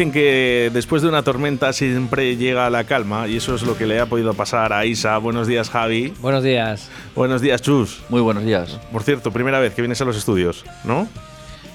Dicen 0.00 0.12
que 0.14 0.70
después 0.72 1.02
de 1.02 1.08
una 1.08 1.22
tormenta 1.22 1.74
siempre 1.74 2.34
llega 2.38 2.70
la 2.70 2.84
calma 2.84 3.28
y 3.28 3.36
eso 3.36 3.54
es 3.54 3.60
lo 3.64 3.76
que 3.76 3.84
le 3.86 4.00
ha 4.00 4.06
podido 4.06 4.32
pasar 4.32 4.72
a 4.72 4.86
Isa. 4.86 5.18
Buenos 5.18 5.46
días, 5.46 5.68
Javi. 5.68 6.14
Buenos 6.22 6.42
días. 6.42 6.88
Buenos 7.14 7.42
días, 7.42 7.60
Chus. 7.60 8.00
Muy 8.08 8.22
buenos 8.22 8.42
días. 8.46 8.80
Por 8.92 9.02
cierto, 9.02 9.30
primera 9.30 9.60
vez 9.60 9.74
que 9.74 9.82
vienes 9.82 10.00
a 10.00 10.06
los 10.06 10.16
estudios, 10.16 10.64
¿no? 10.84 11.06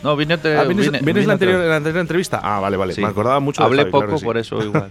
No, 0.02 0.16
vine, 0.16 0.40
te, 0.40 0.58
Ah, 0.58 0.64
¿vienes, 0.64 0.88
vine- 0.88 1.02
vienes 1.04 1.14
vine 1.22 1.28
la, 1.28 1.34
anterior, 1.34 1.60
la 1.66 1.76
anterior 1.76 2.02
entrevista? 2.02 2.40
Ah, 2.42 2.60
vale, 2.60 2.78
vale. 2.78 2.96
Sí. 2.96 3.02
Me 3.02 3.10
acordaba 3.10 3.40
mucho 3.40 3.62
de 3.62 3.68
Hablé 3.68 3.82
Javi, 3.84 3.92
claro 3.92 4.06
poco, 4.08 4.14
que 4.16 4.20
sí. 4.20 4.26
por 4.26 4.38
eso 4.40 4.60
igual. 4.64 4.88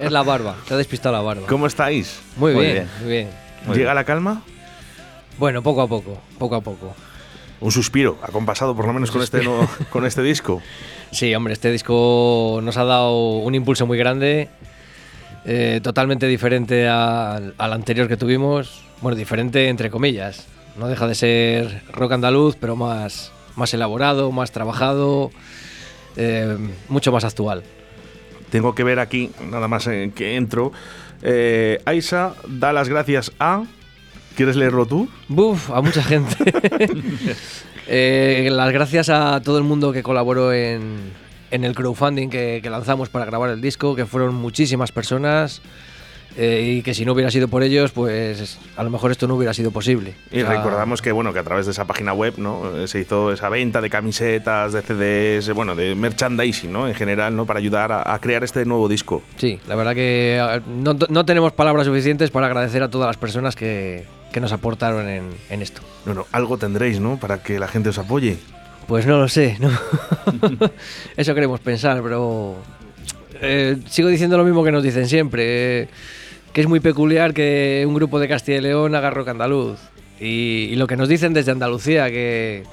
Es 0.00 0.10
la 0.10 0.24
barba, 0.24 0.56
te 0.66 0.74
ha 0.74 0.76
despistado 0.76 1.14
la 1.14 1.22
barba. 1.22 1.46
¿Cómo 1.46 1.68
estáis? 1.68 2.18
Muy, 2.36 2.52
Muy 2.52 2.64
bien, 2.64 2.74
bien. 2.74 2.88
muy 3.00 3.08
bien. 3.12 3.28
Muy 3.64 3.76
¿Llega 3.76 3.90
bien. 3.92 3.94
la 3.94 4.02
calma? 4.02 4.42
Bueno, 5.38 5.62
poco 5.62 5.82
a 5.82 5.86
poco, 5.86 6.18
poco 6.36 6.56
a 6.56 6.60
poco. 6.62 6.96
Un 7.60 7.70
suspiro, 7.70 8.18
acompasado 8.24 8.74
por 8.74 8.86
lo 8.88 8.92
menos 8.92 9.12
con 9.12 9.22
este, 9.22 9.44
nuevo- 9.44 9.68
con 9.90 10.04
este 10.04 10.20
disco. 10.22 10.60
Sí, 11.10 11.34
hombre, 11.34 11.52
este 11.52 11.70
disco 11.70 12.60
nos 12.62 12.76
ha 12.76 12.84
dado 12.84 13.38
un 13.38 13.54
impulso 13.54 13.86
muy 13.86 13.96
grande, 13.96 14.48
eh, 15.44 15.80
totalmente 15.82 16.26
diferente 16.26 16.88
al, 16.88 17.54
al 17.56 17.72
anterior 17.72 18.08
que 18.08 18.16
tuvimos. 18.16 18.82
Bueno, 19.00 19.16
diferente 19.16 19.68
entre 19.68 19.90
comillas. 19.90 20.46
No 20.76 20.88
deja 20.88 21.06
de 21.06 21.14
ser 21.14 21.82
rock 21.92 22.12
andaluz, 22.12 22.56
pero 22.60 22.76
más, 22.76 23.32
más 23.54 23.72
elaborado, 23.72 24.30
más 24.30 24.52
trabajado, 24.52 25.30
eh, 26.16 26.56
mucho 26.88 27.12
más 27.12 27.24
actual. 27.24 27.62
Tengo 28.50 28.74
que 28.74 28.84
ver 28.84 28.98
aquí, 28.98 29.30
nada 29.50 29.68
más 29.68 29.86
en 29.86 30.12
que 30.12 30.36
entro. 30.36 30.72
Eh, 31.22 31.80
Aisa 31.86 32.34
da 32.46 32.72
las 32.72 32.88
gracias 32.88 33.32
a. 33.38 33.64
¿Quieres 34.36 34.56
leerlo 34.56 34.84
tú? 34.84 35.08
Buf, 35.28 35.70
a 35.70 35.80
mucha 35.80 36.02
gente. 36.02 36.36
Eh, 37.88 38.48
las 38.52 38.72
gracias 38.72 39.08
a 39.08 39.40
todo 39.42 39.58
el 39.58 39.64
mundo 39.64 39.92
que 39.92 40.02
colaboró 40.02 40.52
en, 40.52 41.12
en 41.50 41.64
el 41.64 41.74
crowdfunding 41.74 42.28
que, 42.28 42.60
que 42.62 42.70
lanzamos 42.70 43.08
para 43.08 43.24
grabar 43.24 43.50
el 43.50 43.60
disco, 43.60 43.94
que 43.94 44.06
fueron 44.06 44.34
muchísimas 44.34 44.90
personas 44.92 45.62
eh, 46.38 46.74
y 46.78 46.82
que 46.82 46.92
si 46.92 47.04
no 47.06 47.12
hubiera 47.14 47.30
sido 47.30 47.48
por 47.48 47.62
ellos, 47.62 47.92
pues 47.92 48.58
a 48.76 48.82
lo 48.82 48.90
mejor 48.90 49.10
esto 49.10 49.26
no 49.26 49.36
hubiera 49.36 49.54
sido 49.54 49.70
posible. 49.70 50.14
Y 50.30 50.42
O 50.42 50.46
sea, 50.46 50.56
recordamos 50.56 51.00
que 51.00 51.10
bueno 51.12 51.32
que 51.32 51.38
a 51.38 51.44
través 51.44 51.64
de 51.64 51.72
esa 51.72 51.86
página 51.86 52.12
web 52.12 52.34
no 52.36 52.76
Eh, 52.76 52.88
se 52.88 53.00
hizo 53.00 53.32
esa 53.32 53.48
venta 53.48 53.80
de 53.80 53.88
camisetas, 53.88 54.72
de 54.74 54.82
CDs, 54.82 55.54
bueno 55.54 55.74
de 55.74 55.94
merchandising, 55.94 56.70
¿no? 56.70 56.88
En 56.88 56.94
general, 56.94 57.34
¿no? 57.34 57.46
Para 57.46 57.58
ayudar 57.60 57.90
a, 57.92 58.12
a 58.12 58.20
crear 58.20 58.44
este 58.44 58.64
nuevo 58.66 58.86
disco. 58.88 59.22
Sí, 59.36 59.58
la 59.68 59.76
verdad 59.76 59.94
que 59.94 60.36
eh, 60.38 60.60
no, 60.66 60.94
no 61.08 61.24
tenemos 61.24 61.52
palabras 61.52 61.86
suficientes 61.86 62.30
para 62.30 62.48
agradecer 62.48 62.82
a 62.82 62.90
todas 62.90 63.06
las 63.06 63.16
personas 63.16 63.56
que, 63.56 64.04
que 64.36 64.40
nos 64.42 64.52
aportaron 64.52 65.08
en, 65.08 65.30
en 65.48 65.62
esto. 65.62 65.80
Bueno, 66.04 66.26
algo 66.30 66.58
tendréis, 66.58 67.00
¿no? 67.00 67.16
Para 67.18 67.42
que 67.42 67.58
la 67.58 67.68
gente 67.68 67.88
os 67.88 67.96
apoye. 67.96 68.36
Pues 68.86 69.06
no 69.06 69.16
lo 69.18 69.28
sé, 69.28 69.56
¿no? 69.58 69.70
Eso 71.16 71.34
queremos 71.34 71.58
pensar, 71.60 72.02
pero 72.02 72.54
eh, 73.40 73.78
sigo 73.88 74.10
diciendo 74.10 74.36
lo 74.36 74.44
mismo 74.44 74.62
que 74.62 74.72
nos 74.72 74.82
dicen 74.82 75.08
siempre, 75.08 75.44
eh, 75.84 75.88
que 76.52 76.60
es 76.60 76.66
muy 76.68 76.80
peculiar 76.80 77.32
que 77.32 77.86
un 77.88 77.94
grupo 77.94 78.20
de 78.20 78.28
Castilla 78.28 78.58
y 78.58 78.60
León 78.60 78.94
haga 78.94 79.08
rock 79.08 79.28
andaluz. 79.28 79.78
Y, 80.20 80.68
y 80.70 80.76
lo 80.76 80.86
que 80.86 80.96
nos 80.96 81.08
dicen 81.08 81.32
desde 81.32 81.52
Andalucía, 81.52 82.10
que, 82.10 82.64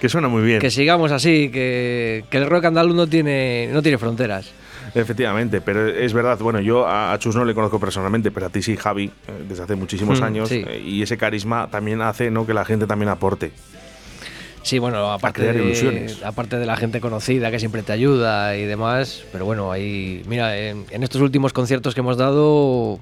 Que 0.00 0.08
suena 0.08 0.28
muy 0.28 0.42
bien. 0.42 0.60
que 0.60 0.70
sigamos 0.70 1.12
así, 1.12 1.50
que, 1.50 2.24
que 2.30 2.38
el 2.38 2.46
rock 2.46 2.64
andaluz 2.64 2.96
no 2.96 3.06
tiene, 3.06 3.68
no 3.70 3.82
tiene 3.82 3.98
fronteras. 3.98 4.50
Efectivamente, 4.94 5.60
pero 5.62 5.88
es 5.88 6.12
verdad, 6.12 6.38
bueno, 6.40 6.60
yo 6.60 6.86
a 6.86 7.16
Chus 7.18 7.34
no 7.34 7.44
le 7.44 7.54
conozco 7.54 7.80
personalmente, 7.80 8.30
pero 8.30 8.46
a 8.46 8.48
ti 8.50 8.62
sí, 8.62 8.76
Javi, 8.76 9.04
eh, 9.06 9.10
desde 9.48 9.62
hace 9.62 9.74
muchísimos 9.74 10.20
Mm, 10.20 10.24
años, 10.24 10.48
sí. 10.50 10.62
eh, 10.66 10.82
y 10.84 11.02
ese 11.02 11.16
carisma 11.16 11.68
también 11.70 12.02
hace 12.02 12.30
¿no? 12.30 12.46
que 12.46 12.52
la 12.52 12.64
gente 12.64 12.86
también 12.86 13.08
aporte. 13.08 13.52
Sí, 14.62 14.78
bueno, 14.78 15.10
aparte 15.10 15.40
crear 15.40 15.56
de, 15.56 15.64
ilusiones. 15.64 16.22
aparte 16.22 16.56
de 16.58 16.66
la 16.66 16.76
gente 16.76 17.00
conocida 17.00 17.50
que 17.50 17.58
siempre 17.58 17.82
te 17.82 17.92
ayuda 17.92 18.56
y 18.56 18.64
demás, 18.64 19.24
pero 19.32 19.44
bueno, 19.44 19.72
ahí, 19.72 20.22
mira, 20.28 20.56
en, 20.56 20.84
en 20.90 21.02
estos 21.02 21.20
últimos 21.20 21.52
conciertos 21.52 21.94
que 21.94 22.00
hemos 22.00 22.16
dado, 22.16 23.00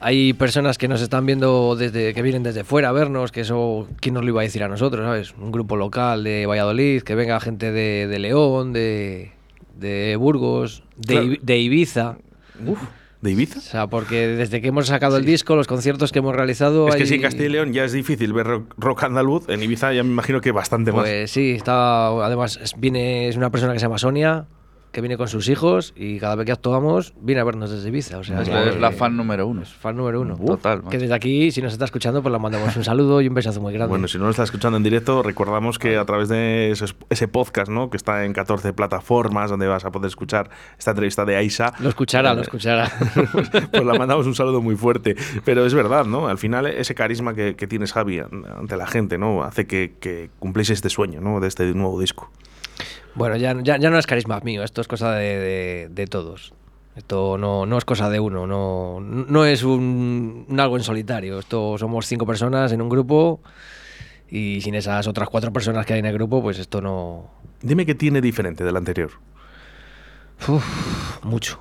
hay 0.00 0.32
personas 0.34 0.76
que 0.78 0.88
nos 0.88 1.00
están 1.00 1.24
viendo 1.24 1.76
desde 1.76 2.12
que 2.12 2.20
vienen 2.22 2.42
desde 2.42 2.64
fuera 2.64 2.88
a 2.88 2.92
vernos, 2.92 3.30
que 3.32 3.42
eso, 3.42 3.88
¿quién 4.00 4.14
nos 4.14 4.24
lo 4.24 4.30
iba 4.30 4.40
a 4.40 4.44
decir 4.44 4.62
a 4.64 4.68
nosotros, 4.68 5.06
sabes? 5.06 5.32
Un 5.40 5.52
grupo 5.52 5.76
local 5.76 6.24
de 6.24 6.44
Valladolid, 6.44 7.02
que 7.02 7.14
venga 7.14 7.38
gente 7.40 7.70
de, 7.72 8.06
de 8.08 8.18
León, 8.18 8.72
de, 8.74 9.30
de 9.82 10.16
Burgos, 10.16 10.82
de, 10.96 11.14
Claro. 11.14 11.32
De 11.42 11.58
Ibiza. 11.58 12.16
¿De 13.20 13.30
Ibiza? 13.30 13.58
O 13.58 13.62
sea, 13.62 13.86
porque 13.86 14.26
desde 14.28 14.60
que 14.60 14.68
hemos 14.68 14.86
sacado 14.86 15.16
el 15.16 15.24
disco, 15.24 15.54
los 15.54 15.66
conciertos 15.68 16.10
que 16.10 16.20
hemos 16.20 16.34
realizado. 16.34 16.88
Es 16.88 16.96
que 16.96 17.02
hay- 17.02 17.08
si 17.08 17.14
en 17.16 17.22
Castilla 17.22 17.44
y 17.46 17.48
León 17.50 17.72
ya 17.72 17.84
es 17.84 17.92
difícil 17.92 18.32
ver 18.32 18.46
rock, 18.46 18.74
rock 18.78 19.02
andaluz, 19.04 19.48
en 19.48 19.62
Ibiza 19.62 19.92
ya 19.92 20.02
me 20.02 20.10
imagino 20.10 20.40
que 20.40 20.50
bastante 20.52 20.90
más. 20.90 21.02
Pues 21.02 21.30
sí, 21.30 21.52
está, 21.52 22.08
además 22.24 22.58
viene, 22.78 23.28
es 23.28 23.36
una 23.36 23.50
persona 23.50 23.72
que 23.74 23.78
se 23.78 23.84
llama 23.86 23.98
Sonia, 23.98 24.46
que 24.92 25.00
viene 25.00 25.16
con 25.16 25.26
sus 25.26 25.48
hijos 25.48 25.94
y 25.96 26.18
cada 26.18 26.34
vez 26.34 26.44
que 26.46 26.52
actuamos 26.52 27.14
viene 27.20 27.40
a 27.40 27.44
vernos 27.44 27.70
desde 27.70 27.88
Ibiza. 27.88 28.18
O 28.18 28.24
sea, 28.24 28.42
Es, 28.42 28.48
que- 28.48 28.68
es 28.68 28.78
la 28.78 28.92
fan 28.92 29.16
número 29.16 29.46
uno. 29.46 29.62
es 29.62 29.72
fan 29.72 29.96
número 29.96 30.20
uno. 30.20 30.36
Total, 30.36 30.82
Que 30.90 30.98
desde 30.98 31.14
aquí, 31.14 31.50
si 31.50 31.62
nos 31.62 31.72
está 31.72 31.86
escuchando, 31.86 32.22
pues 32.22 32.30
le 32.30 32.38
mandamos 32.38 32.76
un 32.76 32.84
saludo 32.84 33.20
y 33.22 33.26
un 33.28 33.34
besazo 33.34 33.60
muy 33.60 33.72
grande. 33.72 33.88
Bueno, 33.88 34.06
si 34.06 34.18
no 34.18 34.24
lo 34.24 34.30
está 34.30 34.42
escuchando 34.44 34.76
en 34.76 34.82
directo, 34.82 35.22
recordamos 35.22 35.78
que 35.78 35.96
a 35.96 36.04
través 36.04 36.28
de 36.28 36.70
ese, 36.70 36.84
ese 37.08 37.26
podcast, 37.26 37.70
¿no? 37.70 37.88
Que 37.90 37.96
está 37.96 38.24
en 38.26 38.32
14 38.34 38.72
plataformas 38.74 39.50
donde 39.50 39.66
vas 39.66 39.84
a 39.84 39.90
poder 39.90 40.08
escuchar 40.08 40.50
esta 40.78 40.90
entrevista 40.90 41.24
de 41.24 41.36
Aisa. 41.36 41.72
lo 41.80 41.88
escuchará, 41.88 42.32
Eh, 42.32 42.36
lo 42.36 42.42
escuchará. 42.42 42.90
pues 43.72 43.84
la 43.84 43.94
mandamos 43.94 44.26
un 44.26 44.34
saludo 44.34 44.60
muy 44.60 44.76
fuerte. 44.76 45.16
Pero 45.44 45.64
es 45.64 45.72
verdad, 45.72 46.04
¿no? 46.04 46.28
Al 46.28 46.36
final 46.38 46.66
ese 46.66 46.94
carisma 46.94 47.32
que, 47.34 47.56
que 47.56 47.66
tienes, 47.66 47.92
Javi, 47.94 48.18
ante 48.20 48.76
la 48.76 48.86
gente, 48.86 49.16
¿no? 49.16 49.42
Hace 49.42 49.66
que, 49.66 49.94
que 50.00 50.28
cumpléis 50.38 50.68
este 50.70 50.90
sueño, 50.90 51.20
¿no? 51.22 51.40
De 51.40 51.48
este 51.48 51.64
nuevo 51.72 51.98
disco. 51.98 52.30
Bueno, 53.14 53.36
ya, 53.36 53.54
ya, 53.62 53.76
ya 53.78 53.90
no 53.90 53.98
es 53.98 54.06
carisma 54.06 54.40
mío, 54.40 54.62
esto 54.62 54.80
es 54.80 54.88
cosa 54.88 55.12
de, 55.12 55.38
de- 55.38 55.88
de 55.90 56.06
todos. 56.06 56.54
Esto 56.96 57.38
no, 57.38 57.64
no 57.64 57.78
es 57.78 57.84
cosa 57.86 58.10
de 58.10 58.20
uno, 58.20 58.46
no, 58.46 59.00
no 59.00 59.44
es 59.46 59.62
un, 59.62 60.44
un 60.48 60.60
algo 60.60 60.76
en 60.76 60.82
solitario. 60.82 61.38
Esto 61.38 61.78
somos 61.78 62.06
cinco 62.06 62.26
personas 62.26 62.70
en 62.72 62.82
un 62.82 62.90
grupo 62.90 63.40
y 64.30 64.60
sin 64.60 64.74
esas 64.74 65.06
otras 65.08 65.28
cuatro 65.30 65.52
personas 65.52 65.86
que 65.86 65.94
hay 65.94 66.00
en 66.00 66.06
el 66.06 66.12
grupo, 66.14 66.42
pues 66.42 66.58
esto 66.58 66.80
no, 66.82 67.30
Dime 67.62 67.86
qué 67.86 67.94
tiene 67.94 68.20
diferente 68.20 68.62
del 68.64 68.76
anterior. 68.76 69.10
Uf, 70.48 71.22
mucho. 71.24 71.60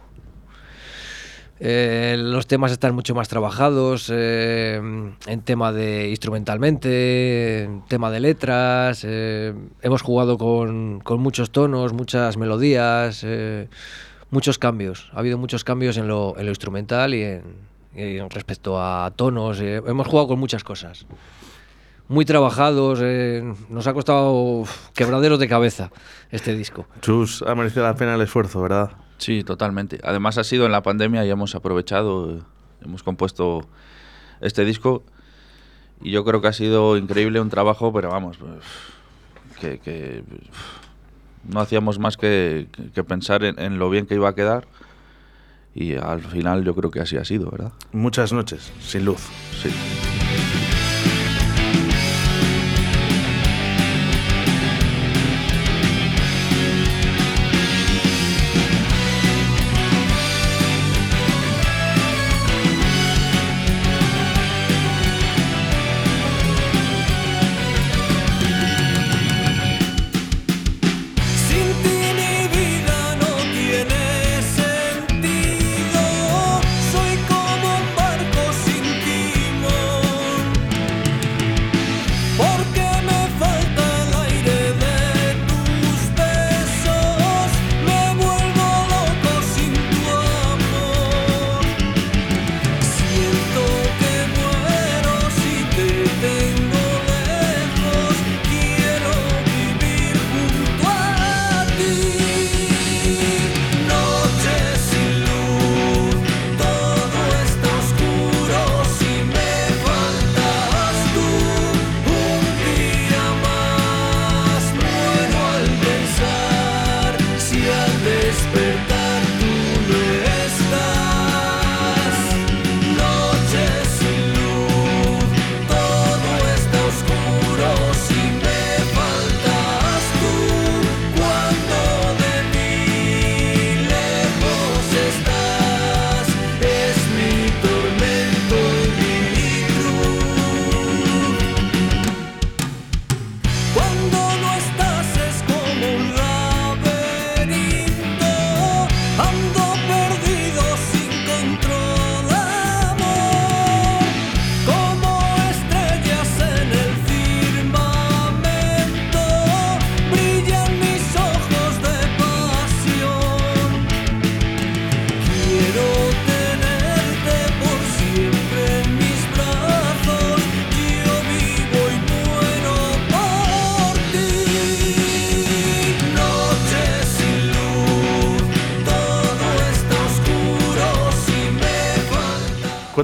Eh, 1.63 2.15
los 2.17 2.47
temas 2.47 2.71
están 2.71 2.95
mucho 2.95 3.13
más 3.13 3.29
trabajados 3.29 4.09
eh, 4.11 4.81
en 5.27 5.41
tema 5.41 5.71
de 5.71 6.09
instrumentalmente, 6.09 7.65
en 7.65 7.85
tema 7.85 8.09
de 8.09 8.19
letras. 8.19 9.05
eh, 9.07 9.53
hemos 9.83 10.01
jugado 10.01 10.39
con, 10.39 11.03
muchos 11.19 11.51
tonos, 11.51 11.93
muchas 11.93 12.35
melodías, 12.35 13.23
muchos 14.31 14.57
cambios. 14.57 15.11
Ha 15.13 15.19
habido 15.19 15.37
muchos 15.37 15.63
cambios 15.63 15.97
en 15.97 16.07
lo, 16.07 16.35
en 16.35 16.45
lo 16.45 16.51
instrumental 16.51 17.13
y 17.13 17.21
en, 17.21 17.43
y 17.95 18.17
en 18.17 18.31
respecto 18.31 18.81
a 18.81 19.11
tonos. 19.15 19.59
hemos 19.61 20.07
jugado 20.07 20.29
con 20.29 20.39
muchas 20.39 20.63
cosas. 20.63 21.05
Muy 22.07 22.25
trabajados, 22.25 23.03
nos 23.69 23.85
ha 23.85 23.93
costado 23.93 24.63
quebraderos 24.95 25.37
de 25.37 25.47
cabeza 25.47 25.91
este 26.31 26.55
disco. 26.55 26.87
Chus, 27.01 27.43
ha 27.43 27.53
merecido 27.53 27.83
la 27.83 27.95
pena 27.95 28.15
el 28.15 28.21
esfuerzo, 28.21 28.63
¿verdad? 28.63 28.89
Sí, 29.21 29.43
totalmente. 29.43 29.99
Además 30.03 30.39
ha 30.39 30.43
sido 30.43 30.65
en 30.65 30.71
la 30.71 30.81
pandemia 30.81 31.23
y 31.25 31.29
hemos 31.29 31.53
aprovechado, 31.53 32.39
hemos 32.83 33.03
compuesto 33.03 33.67
este 34.41 34.65
disco 34.65 35.03
y 36.01 36.09
yo 36.09 36.25
creo 36.25 36.41
que 36.41 36.47
ha 36.47 36.53
sido 36.53 36.97
increíble 36.97 37.39
un 37.39 37.51
trabajo, 37.51 37.93
pero 37.93 38.09
vamos, 38.09 38.37
que, 39.59 39.77
que, 39.77 40.23
no 41.47 41.59
hacíamos 41.59 41.99
más 41.99 42.17
que, 42.17 42.67
que- 42.71 42.89
que 42.89 43.03
pensar 43.03 43.43
en, 43.43 43.59
en 43.59 43.77
lo 43.77 43.91
bien 43.91 44.07
que 44.07 44.15
iba 44.15 44.27
a 44.29 44.33
quedar 44.33 44.65
y 45.75 45.93
al 45.95 46.21
final 46.21 46.63
yo 46.63 46.73
creo 46.73 46.89
que 46.89 46.99
así 47.01 47.17
ha 47.17 47.23
sido, 47.25 47.51
¿verdad? 47.51 47.73
Muchas 47.91 48.33
noches 48.33 48.71
sin 48.81 49.05
luz. 49.05 49.21
Sí. 49.61 49.69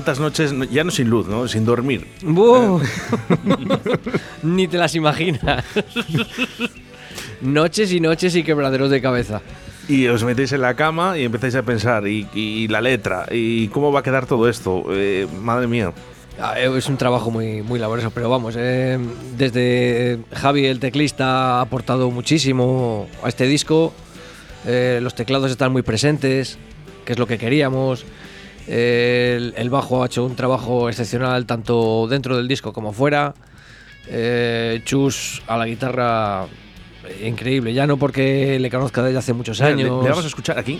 ¿Cuántas 0.07 0.21
noches, 0.23 0.53
no- 0.53 0.63
ya 0.63 0.85
no 0.85 0.91
sin 0.91 1.09
luz, 1.09 1.27
¿no? 1.27 1.49
Sin 1.49 1.65
dormir? 1.65 2.07
¡Buh! 2.23 2.79
Ni 4.41 4.65
te 4.69 4.77
las 4.77 4.95
imaginas. 4.95 5.65
noches 7.41 7.91
y 7.91 7.99
noches 7.99 8.33
y 8.37 8.43
quebraderos 8.43 8.89
de 8.89 9.01
cabeza. 9.01 9.41
Y 9.89 10.07
os 10.07 10.23
metéis 10.23 10.53
en 10.53 10.61
la 10.61 10.75
cama 10.75 11.17
y 11.17 11.25
empezáis 11.25 11.55
a 11.55 11.63
pensar, 11.63 12.07
y, 12.07 12.25
y 12.33 12.69
la 12.69 12.79
letra, 12.79 13.25
y 13.29 13.67
cómo 13.67 13.91
va 13.91 13.99
a 13.99 14.03
quedar 14.03 14.25
todo 14.27 14.47
esto. 14.47 14.85
Eh, 14.91 15.27
madre 15.41 15.67
mía. 15.67 15.91
Ah, 16.39 16.53
eh, 16.57 16.71
Es 16.77 16.87
un 16.87 16.95
trabajo 16.95 17.29
muy, 17.29 17.61
muy 17.61 17.77
laborioso, 17.77 18.09
pero 18.11 18.29
vamos, 18.29 18.55
eh, 18.57 18.97
desde 19.37 20.19
Javi, 20.33 20.67
el 20.67 20.79
teclista, 20.79 21.57
ha 21.57 21.61
aportado 21.61 22.09
muchísimo 22.11 23.09
a 23.23 23.27
este 23.27 23.45
disco. 23.45 23.91
Eh, 24.65 24.99
los 25.03 25.15
teclados 25.15 25.51
están 25.51 25.73
muy 25.73 25.81
presentes, 25.81 26.57
que 27.03 27.11
es 27.11 27.19
lo 27.19 27.27
que 27.27 27.37
queríamos. 27.37 28.05
El, 28.67 29.53
el 29.55 29.69
bajo 29.69 30.03
ha 30.03 30.07
hecho 30.07 30.25
un 30.25 30.35
trabajo 30.35 30.89
excepcional 30.89 31.45
tanto 31.45 32.07
dentro 32.09 32.35
del 32.37 32.47
disco 32.47 32.73
como 32.73 32.91
fuera. 32.93 33.33
Eh, 34.09 34.81
Chus 34.85 35.41
a 35.47 35.57
la 35.57 35.65
guitarra, 35.65 36.45
increíble, 37.23 37.73
ya 37.73 37.87
no 37.87 37.97
porque 37.97 38.59
le 38.59 38.69
conozca 38.69 39.01
desde 39.03 39.19
hace 39.19 39.33
muchos 39.33 39.59
Mira, 39.59 39.75
le- 39.75 39.83
años. 39.83 40.03
le 40.03 40.09
vamos 40.09 40.25
a 40.25 40.27
escuchar 40.27 40.57
aquí. 40.59 40.79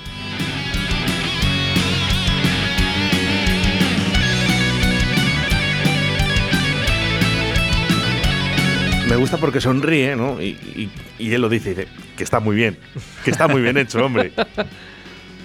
Me 9.10 9.16
gusta 9.16 9.38
porque 9.38 9.62
sonríe, 9.62 10.16
¿no? 10.16 10.42
Y, 10.42 10.48
y- 10.76 10.90
y 11.18 11.34
él 11.34 11.42
lo 11.42 11.48
dice, 11.50 11.70
dice, 11.70 11.88
que 12.18 12.24
está 12.24 12.40
muy 12.42 12.56
bien, 12.58 12.78
que 13.24 13.32
está 13.32 13.48
muy 13.48 13.62
bien 13.62 13.78
hecho, 13.78 14.04
hombre. 14.06 14.34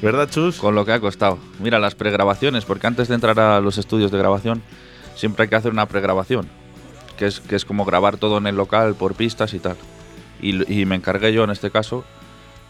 ¿Verdad, 0.03 0.29
Chus? 0.29 0.59
Con 0.59 0.75
lo 0.75 0.85
que 0.85 0.93
ha 0.93 1.01
costado. 1.01 1.39
Mira, 1.61 1.79
las 1.79 1.95
pregrabaciones, 1.95 2.65
porque 2.65 2.89
antes 2.89 3.07
de 3.07 3.15
entrar 3.15 3.39
a 3.39 3.61
los 3.61 3.79
estudios 3.79 4.11
de 4.11 4.19
grabación, 4.19 4.61
siempre 5.15 5.45
hay 5.45 5.49
que 5.49 5.55
hacer 5.55 5.71
una 5.71 5.87
pregrabación, 5.87 6.49
que 7.17 7.27
es, 7.27 7.39
que 7.39 7.55
es 7.55 7.65
como 7.65 7.85
grabar 7.85 8.17
todo 8.17 8.39
en 8.39 8.49
el 8.49 8.57
local 8.57 8.97
por 8.97 9.15
pistas 9.15 9.55
y 9.55 9.61
tal. 9.61 9.77
Y, 10.41 10.85
me 10.87 10.97
encargué 10.97 11.33
yo 11.33 11.45
en 11.45 11.51
este 11.51 11.71
caso, 11.71 12.05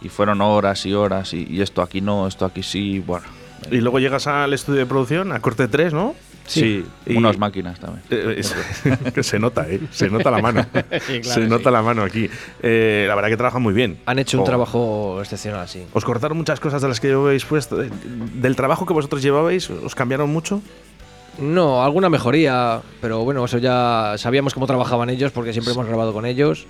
y 0.03 0.11
fueron 0.11 0.43
horas 0.43 0.85
y 0.85 0.93
horas, 0.93 1.33
y, 1.33 1.47
y 1.49 1.62
esto 1.62 1.81
aquí 1.81 2.03
no, 2.03 2.27
esto 2.27 2.45
aquí 2.45 2.62
sí, 2.62 2.99
bueno. 2.99 3.25
Y 3.71 3.79
luego 3.79 3.99
llegas 3.99 4.27
al 4.27 4.53
estudio 4.53 4.81
de 4.81 4.87
producción, 4.87 5.33
a 5.33 5.41
corte 5.41 5.69
3, 5.69 5.95
¿no? 5.95 6.15
Sí, 6.61 6.85
Y- 7.06 7.16
unas 7.16 7.38
máquinas 7.38 7.78
también. 7.80 8.04
Eh, 8.11 8.35
es- 8.38 8.54
que 9.14 9.23
se 9.23 9.38
nota, 9.38 9.66
¿eh? 9.68 9.80
Se 9.90 10.09
nota 10.11 10.30
la 10.30 10.38
mano. 10.42 10.64
se 11.23 11.40
nota 11.47 11.71
la 11.71 11.82
mano 11.82 12.02
aquí. 12.02 12.28
Eh, 12.62 13.04
la 13.09 13.14
verdad 13.14 13.30
que 13.30 13.37
trabajan 13.37 13.62
muy 13.62 13.75
bien. 13.75 13.99
Han 14.06 14.18
hecho 14.18 14.37
un 14.38 14.42
Oh. 14.42 14.47
trabajo 14.47 15.21
excepcional, 15.21 15.68
sí. 15.68 15.85
¿Os 15.92 16.04
cortaron 16.04 16.37
muchas 16.37 16.61
cosas 16.61 16.82
de 16.82 16.88
las 16.88 17.00
que 17.00 17.09
llevabais 17.09 17.44
puesto? 17.44 17.82
Eh, 17.82 17.90
¿Del 18.35 18.56
trabajo 18.56 18.87
que 18.87 18.92
vosotros 18.92 19.23
llevabais, 19.23 19.71
os 19.71 19.94
cambiaron 19.94 20.30
mucho? 20.30 20.61
No, 21.38 21.82
alguna 21.82 22.11
mejoría, 22.11 22.80
pero 23.00 23.25
bueno, 23.25 23.44
eso 23.44 23.56
ya 23.59 24.14
sabíamos 24.18 24.52
cómo 24.52 24.66
trabajaban 24.66 25.09
ellos 25.09 25.32
porque 25.32 25.52
siempre 25.52 25.73
hemos 25.73 25.87
grabado 25.87 26.12
con 26.12 26.26
ellos 26.26 26.66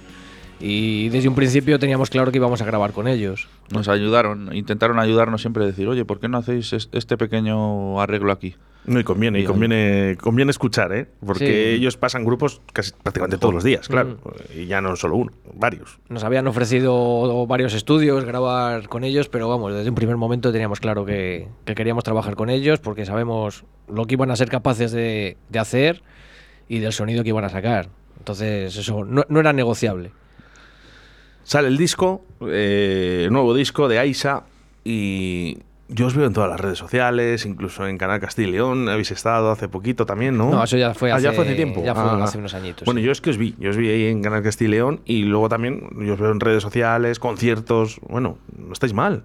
y 0.60 1.08
desde 1.08 1.28
un 1.28 1.34
principio 1.34 1.78
teníamos 1.78 2.08
claro 2.10 2.30
que 2.30 2.38
íbamos 2.38 2.62
a 2.62 2.64
grabar 2.64 2.92
con 2.92 3.08
ellos. 3.08 3.48
Nos 3.70 3.88
ayudaron, 3.88 4.54
intentaron 4.54 4.98
ayudarnos 4.98 5.40
siempre 5.40 5.64
a 5.64 5.66
decir, 5.66 5.88
oye, 5.88 6.04
¿por 6.04 6.20
qué 6.20 6.28
no 6.28 6.38
hacéis 6.38 6.72
es- 6.72 6.88
este 6.92 7.16
pequeño 7.16 8.00
arreglo 8.00 8.32
aquí? 8.32 8.54
No, 8.84 8.98
y 8.98 9.04
conviene, 9.04 9.38
y 9.38 9.44
conviene, 9.44 10.16
conviene 10.20 10.50
escuchar, 10.50 10.92
¿eh? 10.92 11.06
Porque 11.24 11.46
Sí. 11.46 11.52
ellos 11.80 11.96
pasan 11.96 12.24
grupos 12.24 12.60
casi 12.72 12.90
prácticamente 13.00 13.38
todos 13.38 13.54
los 13.54 13.62
días, 13.62 13.86
claro. 13.86 14.18
Y 14.56 14.66
ya 14.66 14.80
no 14.80 14.96
solo 14.96 15.14
uno, 15.16 15.30
varios. 15.54 16.00
Nos 16.08 16.24
habían 16.24 16.48
ofrecido 16.48 17.46
varios 17.46 17.74
estudios, 17.74 18.24
grabar 18.24 18.88
con 18.88 19.04
ellos, 19.04 19.28
pero 19.28 19.48
vamos, 19.48 19.72
desde 19.72 19.88
un 19.88 19.94
primer 19.94 20.16
momento 20.16 20.50
teníamos 20.50 20.80
claro 20.80 21.04
que, 21.04 21.46
que 21.64 21.76
queríamos 21.76 22.02
trabajar 22.02 22.34
con 22.34 22.50
ellos 22.50 22.80
porque 22.80 23.06
sabemos 23.06 23.64
lo 23.88 24.04
que 24.06 24.14
iban 24.14 24.32
a 24.32 24.36
ser 24.36 24.48
capaces 24.48 24.90
de, 24.90 25.36
de 25.48 25.58
hacer 25.60 26.02
y 26.68 26.80
del 26.80 26.92
sonido 26.92 27.22
que 27.22 27.28
iban 27.28 27.44
a 27.44 27.50
sacar. 27.50 27.88
Entonces, 28.18 28.76
eso 28.76 29.04
no, 29.04 29.24
no 29.28 29.38
era 29.40 29.52
negociable. 29.52 30.10
Sale 31.44 31.68
el 31.68 31.76
disco, 31.76 32.22
eh, 32.48 33.28
nuevo 33.30 33.54
disco 33.54 33.88
de 33.88 33.98
Aisa, 33.98 34.44
y 34.84 35.58
yo 35.88 36.06
os 36.06 36.14
veo 36.14 36.26
en 36.26 36.32
todas 36.32 36.48
las 36.48 36.60
redes 36.60 36.78
sociales, 36.78 37.44
incluso 37.46 37.86
en 37.86 37.98
Canal 37.98 38.20
Castilla 38.20 38.48
y 38.48 38.52
León, 38.52 38.88
habéis 38.88 39.10
estado 39.10 39.50
hace 39.50 39.68
poquito 39.68 40.06
también, 40.06 40.38
¿no? 40.38 40.50
No, 40.50 40.62
eso 40.64 40.76
ya 40.76 40.94
fue 40.94 41.10
Ah, 41.12 41.18
ya 41.18 41.30
hace- 41.30 41.36
fue 41.36 41.44
hace 41.44 41.54
tiempo. 41.56 41.82
ya 41.84 41.94
fue 41.94 42.04
Ah. 42.04 42.24
hace 42.24 42.38
unos 42.38 42.54
añitos, 42.54 42.84
Bueno, 42.86 43.00
sí. 43.00 43.06
yo 43.06 43.12
es 43.12 43.20
que 43.20 43.30
os 43.30 43.36
vi, 43.38 43.54
yo 43.58 43.70
os 43.70 43.76
vi 43.76 43.88
ahí 43.88 44.06
en 44.06 44.22
Canal 44.22 44.42
Castilla 44.42 44.68
y 44.68 44.70
León, 44.72 45.00
y 45.04 45.22
luego 45.24 45.48
también 45.48 45.88
yo 46.00 46.14
os 46.14 46.20
veo 46.20 46.30
en 46.30 46.40
redes 46.40 46.62
sociales, 46.62 47.18
conciertos, 47.18 48.00
bueno, 48.08 48.38
no 48.56 48.72
estáis 48.72 48.92
mal. 48.94 49.24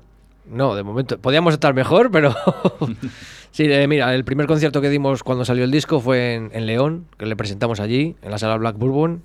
No, 0.49 0.75
de 0.75 0.83
momento. 0.83 1.17
Podíamos 1.19 1.53
estar 1.53 1.73
mejor, 1.73 2.09
pero. 2.09 2.33
sí, 3.51 3.65
eh, 3.65 3.87
mira, 3.87 4.13
el 4.15 4.23
primer 4.23 4.47
concierto 4.47 4.81
que 4.81 4.89
dimos 4.89 5.21
cuando 5.23 5.45
salió 5.45 5.63
el 5.65 5.71
disco 5.71 5.99
fue 5.99 6.35
en, 6.35 6.49
en 6.53 6.65
León, 6.65 7.05
que 7.17 7.25
le 7.25 7.35
presentamos 7.35 7.79
allí, 7.79 8.15
en 8.21 8.31
la 8.31 8.37
sala 8.37 8.55
Black 8.57 8.77
Bourbon, 8.77 9.23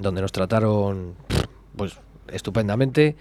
donde 0.00 0.20
nos 0.22 0.32
trataron 0.32 1.14
pues 1.76 1.98
estupendamente. 2.32 3.16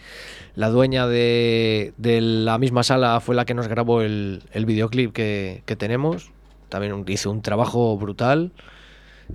La 0.56 0.70
dueña 0.70 1.08
de, 1.08 1.94
de 1.98 2.22
la 2.22 2.58
misma 2.58 2.84
sala 2.84 3.20
fue 3.20 3.36
la 3.36 3.46
que 3.46 3.54
nos 3.54 3.68
grabó 3.68 4.02
el, 4.02 4.44
el 4.52 4.66
videoclip 4.66 5.14
que, 5.14 5.64
que 5.66 5.76
tenemos. 5.76 6.32
También 6.70 7.04
hizo 7.08 7.32
un 7.32 7.42
trabajo 7.42 7.98
brutal 7.98 8.52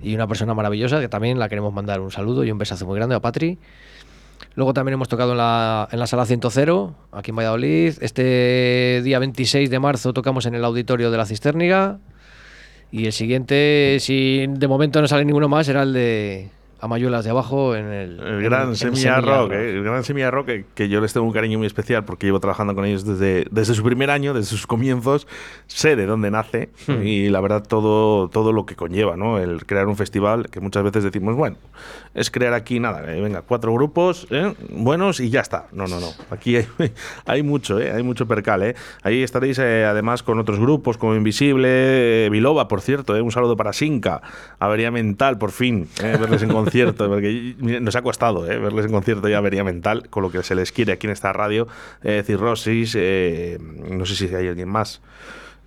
y 0.01 0.15
una 0.15 0.27
persona 0.27 0.53
maravillosa 0.53 0.99
que 0.99 1.09
también 1.09 1.39
la 1.39 1.49
queremos 1.49 1.73
mandar 1.73 2.01
un 2.01 2.11
saludo 2.11 2.43
y 2.43 2.51
un 2.51 2.57
besazo 2.57 2.85
muy 2.85 2.95
grande 2.95 3.15
a 3.15 3.19
Patri. 3.19 3.57
Luego 4.55 4.73
también 4.73 4.95
hemos 4.95 5.07
tocado 5.07 5.31
en 5.31 5.37
la, 5.37 5.87
en 5.91 5.99
la 5.99 6.07
sala 6.07 6.25
100, 6.25 6.41
aquí 7.11 7.31
en 7.31 7.35
Valladolid. 7.35 7.93
Este 8.01 9.01
día 9.03 9.19
26 9.19 9.69
de 9.69 9.79
marzo 9.79 10.13
tocamos 10.13 10.45
en 10.45 10.55
el 10.55 10.65
auditorio 10.65 11.09
de 11.09 11.17
la 11.17 11.25
Cisterniga. 11.25 11.99
Y 12.91 13.05
el 13.05 13.13
siguiente, 13.13 13.97
si 14.01 14.45
de 14.47 14.67
momento 14.67 14.99
no 14.99 15.07
sale 15.07 15.23
ninguno 15.23 15.47
más, 15.47 15.65
será 15.65 15.83
el 15.83 15.93
de 15.93 16.49
Amayuelas 16.81 17.23
de 17.23 17.29
abajo 17.31 17.75
en 17.75 17.85
el, 17.85 18.19
El 18.19 18.33
en- 18.35 18.43
gran 18.43 18.69
en 18.69 18.75
Semilla 18.75 19.15
Semilla 19.15 19.21
Rock, 19.37 19.51
eh, 19.53 19.69
el 19.77 19.83
gran 19.83 20.03
Semilla 20.03 20.31
Rock, 20.31 20.45
que, 20.47 20.65
que 20.75 20.89
yo 20.89 20.99
les 20.99 21.13
tengo 21.13 21.25
un 21.27 21.33
cariño 21.33 21.57
muy 21.59 21.67
especial 21.67 22.03
porque 22.05 22.25
llevo 22.25 22.39
trabajando 22.39 22.75
con 22.75 22.85
ellos 22.85 23.05
desde, 23.05 23.45
desde 23.51 23.73
su 23.75 23.83
primer 23.83 24.09
año, 24.09 24.33
desde 24.33 24.49
sus 24.49 24.67
comienzos, 24.67 25.27
sé 25.67 25.95
de 25.95 26.05
dónde 26.05 26.31
nace 26.31 26.69
Hmm. 26.87 27.03
y 27.05 27.29
la 27.29 27.39
verdad 27.41 27.63
todo, 27.67 28.27
todo 28.29 28.51
lo 28.53 28.65
que 28.65 28.75
conlleva, 28.75 29.15
¿no? 29.15 29.37
El 29.39 29.65
crear 29.65 29.87
un 29.87 29.95
festival 29.95 30.49
que 30.49 30.59
muchas 30.59 30.83
veces 30.83 31.03
decimos, 31.03 31.35
bueno, 31.35 31.57
es 32.13 32.29
crear 32.31 32.53
aquí 32.53 32.79
nada, 32.79 33.13
eh, 33.15 33.21
venga, 33.21 33.41
cuatro 33.43 33.73
grupos 33.73 34.27
¿eh? 34.31 34.53
buenos 34.69 35.19
y 35.19 35.29
ya 35.29 35.41
está. 35.41 35.67
No, 35.71 35.85
no, 35.87 35.99
no. 35.99 36.07
Aquí 36.29 36.55
hay, 36.57 36.67
hay 37.25 37.43
mucho, 37.43 37.79
¿eh? 37.79 37.91
hay 37.91 38.03
mucho 38.03 38.27
percal. 38.27 38.63
¿eh? 38.63 38.75
Ahí 39.03 39.21
estaréis 39.23 39.59
eh, 39.59 39.85
además 39.85 40.23
con 40.23 40.39
otros 40.39 40.59
grupos 40.59 40.97
como 40.97 41.15
Invisible, 41.15 42.25
eh, 42.25 42.29
Biloba, 42.29 42.67
por 42.67 42.81
cierto, 42.81 43.15
¿eh? 43.15 43.21
un 43.21 43.31
saludo 43.31 43.55
para 43.55 43.71
Sinca, 43.73 44.21
Avería 44.59 44.91
Mental, 44.91 45.37
por 45.37 45.51
fin, 45.51 45.87
¿eh? 46.03 46.17
verles 46.19 46.41
en 46.43 46.49
concierto, 46.49 46.70
porque 46.95 47.55
mire, 47.59 47.79
nos 47.79 47.95
ha 47.95 48.01
costado 48.01 48.49
¿eh? 48.49 48.57
verles 48.57 48.85
en 48.85 48.91
concierto 48.91 49.27
ya 49.27 49.37
Avería 49.37 49.63
Mental, 49.63 50.09
con 50.09 50.23
lo 50.23 50.31
que 50.31 50.43
se 50.43 50.55
les 50.55 50.71
quiere 50.71 50.93
aquí 50.93 51.07
en 51.07 51.13
esta 51.13 51.33
radio, 51.33 51.67
eh, 52.03 52.23
Cirrosis, 52.25 52.95
eh, 52.97 53.57
no 53.59 54.05
sé 54.05 54.15
si 54.15 54.33
hay 54.33 54.47
alguien 54.47 54.69
más. 54.69 55.01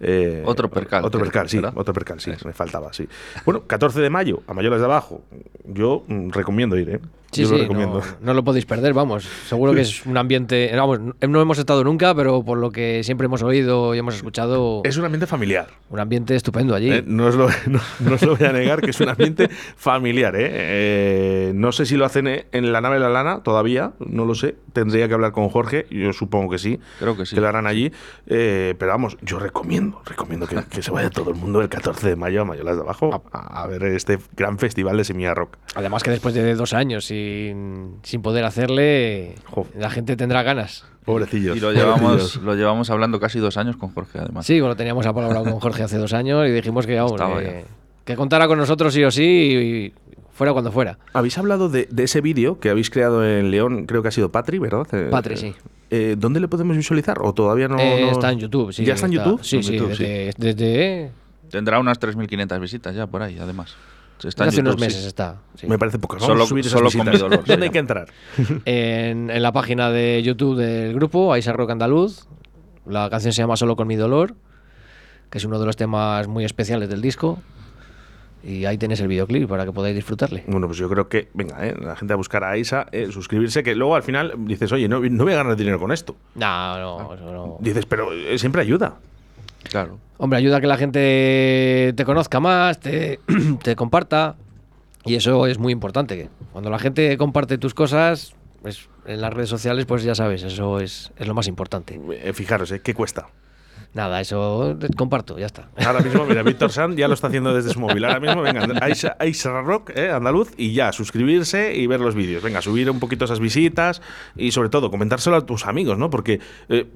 Eh, 0.00 0.42
Otro 0.44 0.68
percal, 0.68 1.04
Otro 1.04 1.20
percal, 1.20 1.48
sí. 1.48 1.58
¿verdad? 1.58 1.72
Otro 1.76 1.94
percal, 1.94 2.20
sí. 2.20 2.30
Eso. 2.30 2.46
Me 2.46 2.52
faltaba, 2.52 2.92
sí. 2.92 3.08
Bueno, 3.44 3.62
14 3.66 4.00
de 4.00 4.10
mayo, 4.10 4.42
a 4.46 4.54
Mayores 4.54 4.80
de 4.80 4.84
Abajo. 4.84 5.22
Yo 5.64 6.04
mm, 6.08 6.30
recomiendo 6.30 6.76
ir, 6.76 6.90
¿eh? 6.90 7.00
Sí, 7.34 7.42
Yo 7.42 7.48
sí, 7.48 7.54
lo 7.54 7.60
recomiendo. 7.62 7.98
No, 8.00 8.04
no 8.20 8.34
lo 8.34 8.44
podéis 8.44 8.64
perder, 8.66 8.94
vamos. 8.94 9.24
Seguro 9.48 9.72
que 9.74 9.80
es 9.82 10.06
un 10.06 10.16
ambiente. 10.16 10.70
Vamos, 10.76 11.00
no 11.00 11.40
hemos 11.40 11.58
estado 11.58 11.82
nunca, 11.84 12.14
pero 12.14 12.42
por 12.44 12.58
lo 12.58 12.70
que 12.70 13.02
siempre 13.04 13.26
hemos 13.26 13.42
oído 13.42 13.94
y 13.94 13.98
hemos 13.98 14.14
escuchado, 14.14 14.82
Es 14.84 14.96
un 14.96 15.04
ambiente 15.04 15.26
familiar. 15.26 15.68
un 15.90 16.00
ambiente 16.00 16.34
estupendo 16.36 16.74
allí. 16.74 16.90
¿eh? 16.92 17.04
No, 17.06 17.26
os 17.26 17.34
lo, 17.34 17.48
no, 17.66 17.80
no 18.00 18.14
os 18.14 18.22
lo 18.22 18.36
voy 18.36 18.46
a 18.46 18.52
negar 18.52 18.80
que 18.80 18.90
es 18.90 19.00
un 19.00 19.08
ambiente 19.08 19.48
familiar. 19.76 20.34
¿eh? 20.36 20.48
Eh, 20.52 21.52
no 21.54 21.72
sé 21.72 21.86
si 21.86 21.96
lo 21.96 22.04
hacen 22.04 22.26
eh, 22.26 22.46
en 22.52 22.72
la 22.72 22.80
nave 22.80 22.96
de 22.96 23.00
la 23.00 23.08
lana 23.10 23.42
todavía, 23.42 23.92
no 23.98 24.24
lo 24.24 24.34
sé. 24.34 24.56
Tendría 24.72 25.08
que 25.08 25.14
hablar 25.14 25.32
con 25.32 25.48
Jorge, 25.48 25.86
yo 25.90 26.12
supongo 26.12 26.50
que 26.50 26.58
sí. 26.58 26.78
Creo 26.98 27.16
que 27.16 27.26
sí. 27.26 27.34
Que 27.34 27.40
lo 27.40 27.48
harán 27.48 27.66
allí. 27.66 27.92
Eh, 28.26 28.74
pero 28.78 28.92
vamos, 28.92 29.16
yo 29.22 29.38
recomiendo, 29.38 30.00
recomiendo 30.04 30.46
que, 30.46 30.56
que 30.70 30.82
se 30.82 30.90
vaya 30.90 31.10
todo 31.10 31.30
el 31.30 31.36
mundo 31.36 31.60
el 31.60 31.68
14 31.68 32.08
de 32.08 32.16
mayo 32.16 32.42
a 32.42 32.44
Mayolas 32.44 32.76
de 32.76 32.82
Abajo 32.82 33.22
a, 33.32 33.62
a 33.62 33.66
ver 33.66 33.82
este 33.84 34.18
gran 34.36 34.58
festival 34.58 34.96
de 34.96 35.04
Semilla 35.04 35.34
Rock. 35.34 35.56
Además 35.74 36.02
que 36.02 36.10
después 36.10 36.34
de 36.34 36.54
dos 36.54 36.72
años 36.72 37.10
sin, 37.24 37.96
sin 38.02 38.22
poder 38.22 38.44
hacerle, 38.44 39.34
Jo. 39.46 39.66
la 39.76 39.90
gente 39.90 40.16
tendrá 40.16 40.42
ganas. 40.42 40.84
Pobrecillos. 41.04 41.56
Y 41.56 41.60
lo 41.60 41.72
llevamos, 41.72 42.36
lo 42.36 42.54
llevamos 42.54 42.88
hablando 42.90 43.20
casi 43.20 43.38
dos 43.38 43.56
años 43.56 43.76
con 43.76 43.90
Jorge, 43.92 44.18
además. 44.18 44.46
Sí, 44.46 44.60
bueno, 44.60 44.74
teníamos 44.76 45.04
palabra 45.06 45.40
con 45.42 45.60
Jorge 45.60 45.82
hace 45.82 45.98
dos 45.98 46.12
años 46.14 46.46
y 46.48 46.50
dijimos 46.52 46.86
que, 46.86 46.96
vamos, 46.96 47.20
que, 48.04 48.16
contara 48.16 48.46
con 48.46 48.58
nosotros 48.58 48.94
sí 48.94 49.04
o 49.04 49.10
sí 49.10 49.22
y 49.22 49.92
fuera 50.32 50.52
cuando 50.52 50.72
fuera. 50.72 50.98
Habéis 51.12 51.36
hablado 51.38 51.68
de, 51.68 51.86
de 51.90 52.04
ese 52.04 52.20
vídeo 52.20 52.58
que 52.58 52.70
habéis 52.70 52.88
creado 52.90 53.24
en 53.26 53.50
León, 53.50 53.84
creo 53.86 54.00
que 54.02 54.08
ha 54.08 54.12
sido 54.12 54.32
Patri, 54.32 54.58
¿verdad? 54.58 54.86
Eh, 54.92 55.08
Patri, 55.10 55.36
sí. 55.36 55.54
eh, 55.90 56.16
¿Dónde 56.18 56.40
le 56.40 56.48
podemos 56.48 56.76
visualizar? 56.76 57.18
¿O 57.20 57.34
todavía 57.34 57.68
no? 57.68 57.78
Eh, 57.78 58.00
no- 58.02 58.12
Está 58.12 58.32
en 58.32 58.38
YouTube, 58.38 58.72
sí. 58.72 58.84
¿Ya 58.84 58.94
está 58.94 59.06
en 59.06 59.12
YouTube? 59.12 59.44
Sí, 59.44 59.56
En 59.56 59.62
sí, 59.62 59.72
YouTube, 59.74 59.88
desde, 59.90 60.30
desde- 60.38 61.10
Tendrá 61.50 61.78
unas 61.78 62.00
3.500 62.00 62.58
visitas 62.60 62.94
ya 62.96 63.06
por 63.06 63.22
ahí, 63.22 63.38
además. 63.38 63.76
Está 64.24 64.44
en 64.44 64.48
hace 64.50 64.60
unos 64.60 64.74
sí. 64.76 64.80
meses 64.80 65.04
está. 65.04 65.42
sí. 65.54 65.66
Me 65.66 65.78
parece 65.78 65.98
poco. 65.98 66.16
Vamos 66.16 66.26
Solo- 66.28 66.44
a 66.44 66.46
subir 66.46 66.64
solo 66.64 66.90
con 66.90 67.08
mi 67.10 67.16
dolor, 67.18 67.44
¿Dónde 67.44 67.66
hay 67.66 67.70
que 67.72 67.78
entrar? 67.78 68.08
en, 68.64 69.30
en 69.30 69.42
la 69.42 69.52
página 69.52 69.90
de 69.90 70.22
YouTube 70.22 70.56
del 70.56 70.94
grupo, 70.94 71.32
Aisa 71.32 71.52
Rock 71.52 71.70
Andaluz. 71.70 72.26
La 72.86 73.08
canción 73.10 73.32
se 73.32 73.42
llama 73.42 73.56
Solo 73.56 73.76
con 73.76 73.86
mi 73.88 73.96
dolor. 73.96 74.34
que 75.30 75.38
es 75.38 75.44
uno 75.44 75.58
de 75.58 75.66
los 75.66 75.76
temas 75.76 76.28
muy 76.28 76.44
especiales 76.44 76.88
del 76.88 77.00
disco. 77.02 77.40
Y 78.46 78.66
ahí 78.66 78.76
tenéis 78.76 79.00
el 79.00 79.08
videoclip 79.08 79.48
para 79.48 79.64
que 79.64 79.72
podáis 79.72 79.94
disfrutarle. 79.96 80.44
Bueno, 80.46 80.66
pues 80.66 80.78
yo 80.78 80.86
creo 80.90 81.08
que, 81.08 81.30
venga, 81.32 81.66
¿eh? 81.66 81.74
la 81.80 81.96
gente 81.96 82.12
a 82.12 82.16
buscar 82.16 82.44
a 82.44 82.58
Isa, 82.58 82.86
eh, 82.92 83.08
suscribirse, 83.10 83.62
que 83.62 83.74
luego 83.74 83.96
al 83.96 84.02
final 84.02 84.34
dices, 84.40 84.70
oye, 84.70 84.86
no, 84.86 85.00
no 85.00 85.24
voy 85.24 85.32
a 85.32 85.36
ganar 85.36 85.56
dinero 85.56 85.78
con 85.78 85.92
esto. 85.92 86.14
No, 86.34 86.78
no, 86.78 87.14
eso 87.14 87.32
no. 87.32 87.56
Dices, 87.60 87.86
pero 87.86 88.12
eh, 88.12 88.36
siempre 88.38 88.60
ayuda. 88.60 88.96
Claro. 89.64 89.98
Hombre, 90.18 90.38
ayuda 90.38 90.58
a 90.58 90.60
que 90.60 90.66
la 90.66 90.76
gente 90.76 91.92
te 91.96 92.04
conozca 92.04 92.40
más, 92.40 92.78
te, 92.80 93.20
te 93.62 93.76
comparta. 93.76 94.36
Y 95.04 95.16
eso 95.16 95.46
es 95.46 95.58
muy 95.58 95.72
importante. 95.72 96.30
Cuando 96.52 96.70
la 96.70 96.78
gente 96.78 97.16
comparte 97.18 97.58
tus 97.58 97.74
cosas, 97.74 98.34
pues, 98.62 98.88
en 99.06 99.20
las 99.20 99.34
redes 99.34 99.50
sociales, 99.50 99.84
pues 99.84 100.02
ya 100.02 100.14
sabes, 100.14 100.42
eso 100.42 100.80
es, 100.80 101.12
es 101.18 101.26
lo 101.26 101.34
más 101.34 101.46
importante. 101.46 102.00
Eh, 102.22 102.32
fijaros, 102.32 102.72
¿eh? 102.72 102.80
¿qué 102.80 102.94
cuesta? 102.94 103.26
Nada, 103.94 104.20
eso 104.20 104.76
comparto, 104.96 105.38
ya 105.38 105.46
está. 105.46 105.68
Ahora 105.76 106.00
mismo, 106.00 106.26
mira, 106.26 106.42
Víctor 106.44 106.72
San 106.72 106.96
ya 106.96 107.06
lo 107.06 107.14
está 107.14 107.28
haciendo 107.28 107.54
desde 107.54 107.70
su 107.70 107.78
móvil. 107.78 108.04
Ahora 108.04 108.18
mismo, 108.18 108.42
venga, 108.42 108.66
Aisa 109.20 109.62
Rock, 109.62 109.90
eh, 109.94 110.10
andaluz, 110.10 110.52
y 110.56 110.72
ya, 110.72 110.92
suscribirse 110.92 111.74
y 111.76 111.86
ver 111.86 112.00
los 112.00 112.16
vídeos. 112.16 112.42
Venga, 112.42 112.60
subir 112.60 112.90
un 112.90 112.98
poquito 112.98 113.24
esas 113.24 113.38
visitas 113.38 114.02
y 114.34 114.50
sobre 114.50 114.68
todo 114.68 114.90
comentárselo 114.90 115.36
a 115.36 115.46
tus 115.46 115.66
amigos, 115.66 115.96
¿no? 115.96 116.10
Porque 116.10 116.40
eh, 116.68 116.88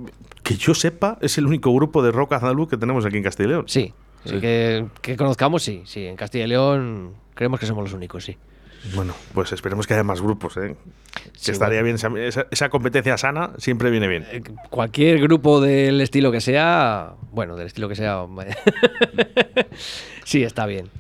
que 0.43 0.57
yo 0.57 0.75
sepa, 0.75 1.19
es 1.21 1.39
el 1.39 1.47
único 1.47 1.73
grupo 1.73 2.03
de 2.03 2.11
rock 2.11 2.33
andaluz 2.33 2.69
que 2.69 2.77
tenemos 2.77 3.07
aquí 3.07 3.17
en 3.17 3.23
Castilla 3.23 3.47
y 3.47 3.51
León. 3.51 3.65
Sí, 3.69 3.95
sí, 4.25 4.41
Que, 4.41 4.87
que 5.01 5.17
conozcamos, 5.17 5.63
sí, 5.63 5.83
sí. 5.85 6.05
En 6.05 6.17
Castilla 6.17 6.47
y 6.47 6.49
León 6.49 7.15
creemos 7.39 7.61
que 7.61 7.67
somos 7.67 7.85
los 7.85 7.93
únicos, 7.93 8.25
sí. 8.25 8.37
Bueno, 8.97 9.15
pues 9.33 9.53
esperemos 9.53 9.87
que 9.87 9.95
haya 9.95 10.03
más 10.03 10.21
grupos, 10.21 10.57
¿eh? 10.57 10.75
Que 11.15 11.31
Sí, 11.37 11.51
estaría 11.53 11.81
bueno. 11.83 11.97
bien, 12.13 12.25
esa, 12.27 12.47
esa 12.51 12.69
competencia 12.69 13.17
sana 13.17 13.53
siempre 13.59 13.91
viene 13.91 14.09
bien. 14.09 14.27
Eh, 14.33 14.43
Cualquier 14.71 15.21
grupo 15.21 15.61
del 15.61 16.01
estilo 16.01 16.33
que 16.33 16.41
sea, 16.41 17.13
bueno, 17.31 17.55
del 17.57 17.69
estilo 17.69 17.89
que 17.89 17.95
sea, 17.95 18.25
sí, 20.25 20.43
está 20.43 20.67
bien. 20.67 20.91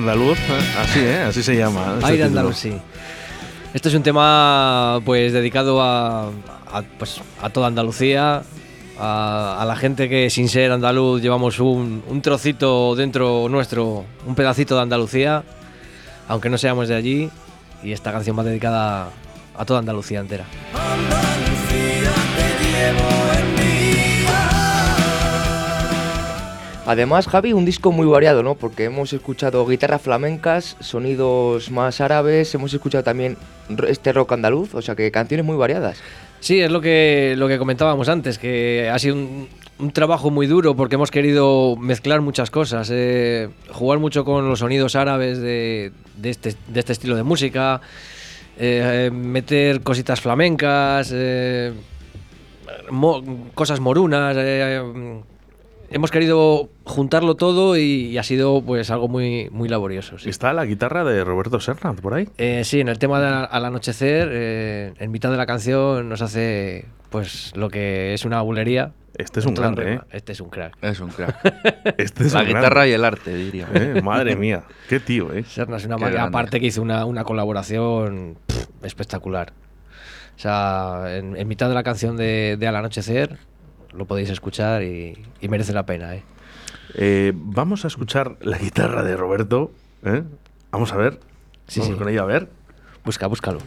Andaluz, 0.00 0.38
¿eh? 0.38 0.74
así, 0.78 0.98
¿eh? 1.00 1.20
Así 1.28 1.42
se 1.42 1.56
llama. 1.56 1.94
este 1.94 2.06
Aire 2.06 2.24
título. 2.24 2.40
andaluz, 2.40 2.56
sí. 2.56 2.72
Este 3.72 3.88
es 3.88 3.94
un 3.94 4.02
tema 4.02 5.00
pues 5.04 5.32
dedicado 5.32 5.80
a, 5.80 6.28
a, 6.28 6.82
pues, 6.98 7.20
a 7.40 7.50
toda 7.50 7.68
Andalucía, 7.68 8.42
a, 8.98 9.58
a 9.60 9.64
la 9.64 9.76
gente 9.76 10.08
que 10.08 10.28
sin 10.30 10.48
ser 10.48 10.72
andaluz 10.72 11.22
llevamos 11.22 11.60
un, 11.60 12.02
un 12.08 12.20
trocito 12.22 12.96
dentro 12.96 13.46
nuestro, 13.48 14.04
un 14.26 14.34
pedacito 14.34 14.74
de 14.74 14.82
Andalucía, 14.82 15.44
aunque 16.28 16.48
no 16.50 16.58
seamos 16.58 16.88
de 16.88 16.96
allí. 16.96 17.30
Y 17.82 17.92
esta 17.92 18.12
canción 18.12 18.38
va 18.38 18.42
dedicada 18.42 19.08
a 19.56 19.64
toda 19.64 19.78
Andalucía 19.78 20.20
entera. 20.20 20.44
Andalucía 20.74 22.12
te 22.36 22.64
llevo 22.66 23.08
en 23.38 23.59
Además, 26.90 27.28
Javi, 27.28 27.52
un 27.52 27.64
disco 27.64 27.92
muy 27.92 28.04
variado, 28.04 28.42
¿no? 28.42 28.56
Porque 28.56 28.86
hemos 28.86 29.12
escuchado 29.12 29.64
guitarras 29.64 30.02
flamencas, 30.02 30.76
sonidos 30.80 31.70
más 31.70 32.00
árabes, 32.00 32.52
hemos 32.56 32.74
escuchado 32.74 33.04
también 33.04 33.36
este 33.86 34.12
rock 34.12 34.32
andaluz, 34.32 34.74
o 34.74 34.82
sea 34.82 34.96
que 34.96 35.12
canciones 35.12 35.46
muy 35.46 35.56
variadas. 35.56 36.02
Sí, 36.40 36.60
es 36.60 36.68
lo 36.68 36.80
que, 36.80 37.34
lo 37.36 37.46
que 37.46 37.58
comentábamos 37.58 38.08
antes, 38.08 38.40
que 38.40 38.90
ha 38.92 38.98
sido 38.98 39.14
un, 39.14 39.92
trabajo 39.92 40.32
muy 40.32 40.48
duro 40.48 40.74
porque 40.74 40.96
hemos 40.96 41.12
querido 41.12 41.76
mezclar 41.76 42.22
muchas 42.22 42.50
cosas, 42.50 42.90
eh, 42.92 43.48
jugar 43.70 44.00
mucho 44.00 44.24
con 44.24 44.48
los 44.48 44.58
sonidos 44.58 44.96
árabes 44.96 45.40
de, 45.40 45.92
este, 46.24 46.56
de 46.66 46.80
este 46.80 46.92
estilo 46.92 47.14
de 47.14 47.22
música, 47.22 47.80
eh, 48.58 49.10
meter 49.12 49.82
cositas 49.82 50.20
flamencas, 50.20 51.12
eh, 51.14 51.72
cosas 53.54 53.78
morunas. 53.78 54.36
Eh, 55.90 55.94
hemos 55.96 56.10
querido 56.10 56.70
juntarlo 56.84 57.34
todo 57.34 57.76
y, 57.76 57.82
y 58.06 58.18
ha 58.18 58.22
sido 58.22 58.62
pues 58.62 58.90
algo 58.90 59.08
muy, 59.08 59.48
muy 59.50 59.68
laborioso. 59.68 60.18
sí. 60.18 60.28
Está 60.30 60.52
la 60.52 60.64
guitarra 60.64 61.04
de 61.04 61.24
Roberto 61.24 61.60
Serna 61.60 61.92
por 61.94 62.14
ahí. 62.14 62.28
Eh, 62.38 62.62
sí, 62.64 62.80
en 62.80 62.88
el 62.88 62.98
tema 62.98 63.20
de 63.20 63.26
al 63.26 63.48
al 63.50 63.64
anochecer, 63.64 64.28
eh, 64.32 64.92
en 64.98 65.10
mitad 65.10 65.30
de 65.30 65.36
la 65.36 65.46
canción 65.46 66.08
nos 66.08 66.22
hace 66.22 66.86
pues 67.10 67.52
lo 67.56 67.68
que 67.68 68.14
es 68.14 68.24
una 68.24 68.40
bulería. 68.42 68.92
Este 69.16 69.40
es 69.40 69.46
un 69.46 69.54
grande, 69.54 69.84
rima. 69.84 70.06
Este 70.12 70.32
es 70.32 70.40
un 70.40 70.48
crack. 70.48 70.76
Es 70.80 71.00
un 71.00 71.10
crack. 71.10 71.36
Este 71.98 72.24
es 72.24 72.32
La 72.32 72.40
un 72.40 72.46
guitarra 72.46 72.68
grande. 72.68 72.90
y 72.90 72.92
el 72.94 73.04
arte, 73.04 73.34
diría. 73.34 73.68
Eh, 73.74 74.00
Madre 74.02 74.36
mía, 74.36 74.62
qué 74.88 75.00
tío, 75.00 75.32
¿eh? 75.34 75.42
Serna 75.44 75.76
es 75.76 75.84
una 75.84 75.96
Qué 75.96 76.04
máquina, 76.04 76.24
aparte 76.24 76.60
que 76.60 76.66
hizo 76.66 76.80
una, 76.80 77.04
una 77.04 77.24
colaboración 77.24 78.38
pff, 78.46 78.66
espectacular. 78.84 79.52
O 80.36 80.38
sea, 80.38 81.16
en, 81.16 81.36
en 81.36 81.48
mitad 81.48 81.68
de 81.68 81.74
la 81.74 81.82
canción 81.82 82.16
de, 82.16 82.56
de 82.58 82.66
Al 82.68 82.76
anochecer 82.76 83.36
lo 83.92 84.04
podéis 84.06 84.30
escuchar 84.30 84.82
y, 84.82 85.18
y 85.40 85.48
merece 85.48 85.72
la 85.72 85.86
pena, 85.86 86.14
¿eh? 86.14 86.22
Eh, 86.94 87.32
Vamos 87.34 87.84
a 87.84 87.88
escuchar 87.88 88.36
la 88.40 88.58
guitarra 88.58 89.02
de 89.02 89.16
Roberto. 89.16 89.72
¿eh? 90.04 90.22
Vamos 90.70 90.92
a 90.92 90.96
ver. 90.96 91.20
Sí, 91.66 91.80
Vamos 91.80 91.94
sí. 91.94 91.98
con 91.98 92.08
ella 92.08 92.22
a 92.22 92.26
ver. 92.26 92.48
Busca, 93.04 93.26
búscalo. 93.26 93.58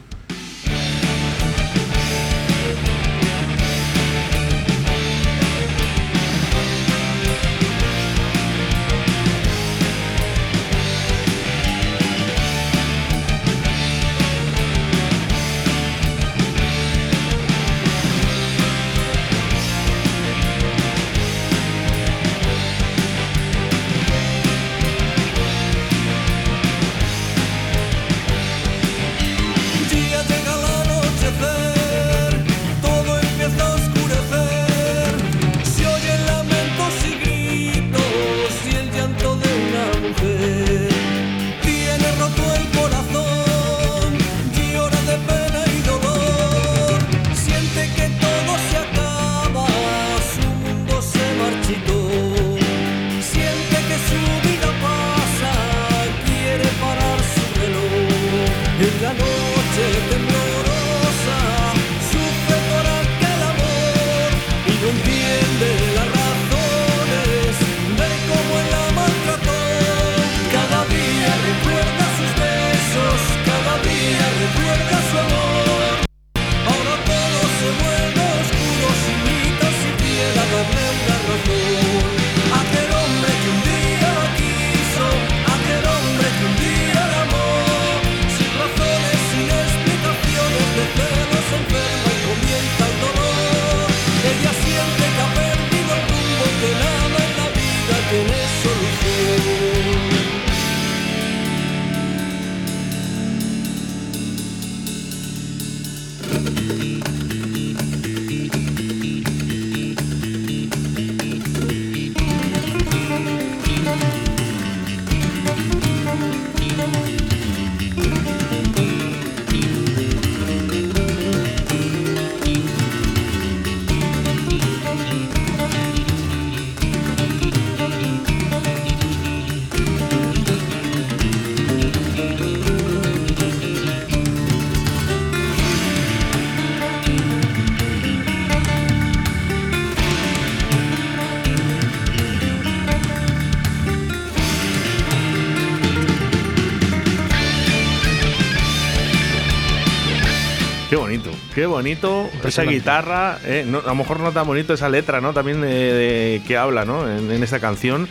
Qué 151.63 151.67
bonito 151.67 152.29
esa 152.43 152.63
guitarra. 152.63 153.39
eh, 153.45 153.63
no, 153.65 153.79
a 153.79 153.83
lo 153.87 153.95
mejor 153.95 154.19
no 154.19 154.33
tan 154.33 154.45
bonito 154.45 154.73
esa 154.73 154.89
letra, 154.89 155.21
¿no? 155.21 155.31
También 155.31 155.63
eh, 155.63 155.67
de- 155.67 156.41
que 156.45 156.57
habla, 156.57 156.83
¿no? 156.83 157.09
En, 157.09 157.31
en 157.31 157.41
esta 157.41 157.61
canción. 157.61 158.09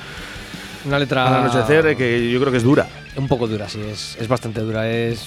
Una 0.87 0.99
letra... 0.99 1.29
Al 1.29 1.35
anochecer, 1.45 1.87
eh, 1.89 1.95
que 1.97 2.31
yo 2.31 2.41
creo 2.41 2.51
que 2.51 2.57
es 2.57 2.65
dura. 2.65 2.89
Un 3.15 3.29
poco 3.29 3.47
dura, 3.47 3.69
sí, 3.69 3.79
es, 3.87 4.17
es 4.19 4.27
bastante 4.27 4.63
dura. 4.63 4.91
Es 4.91 5.27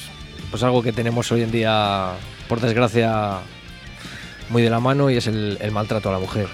pues 0.49 0.63
algo 0.63 0.81
que 0.81 0.91
tenemos 0.91 1.31
hoy 1.31 1.43
en 1.43 1.51
día, 1.51 2.13
por 2.49 2.59
desgracia, 2.61 3.41
muy 4.49 4.63
de 4.63 4.71
la 4.71 4.79
mano 4.79 5.11
y 5.11 5.17
es 5.17 5.27
el, 5.27 5.59
el 5.61 5.71
maltrato 5.71 6.09
a 6.09 6.13
la 6.13 6.19
mujer. 6.19 6.47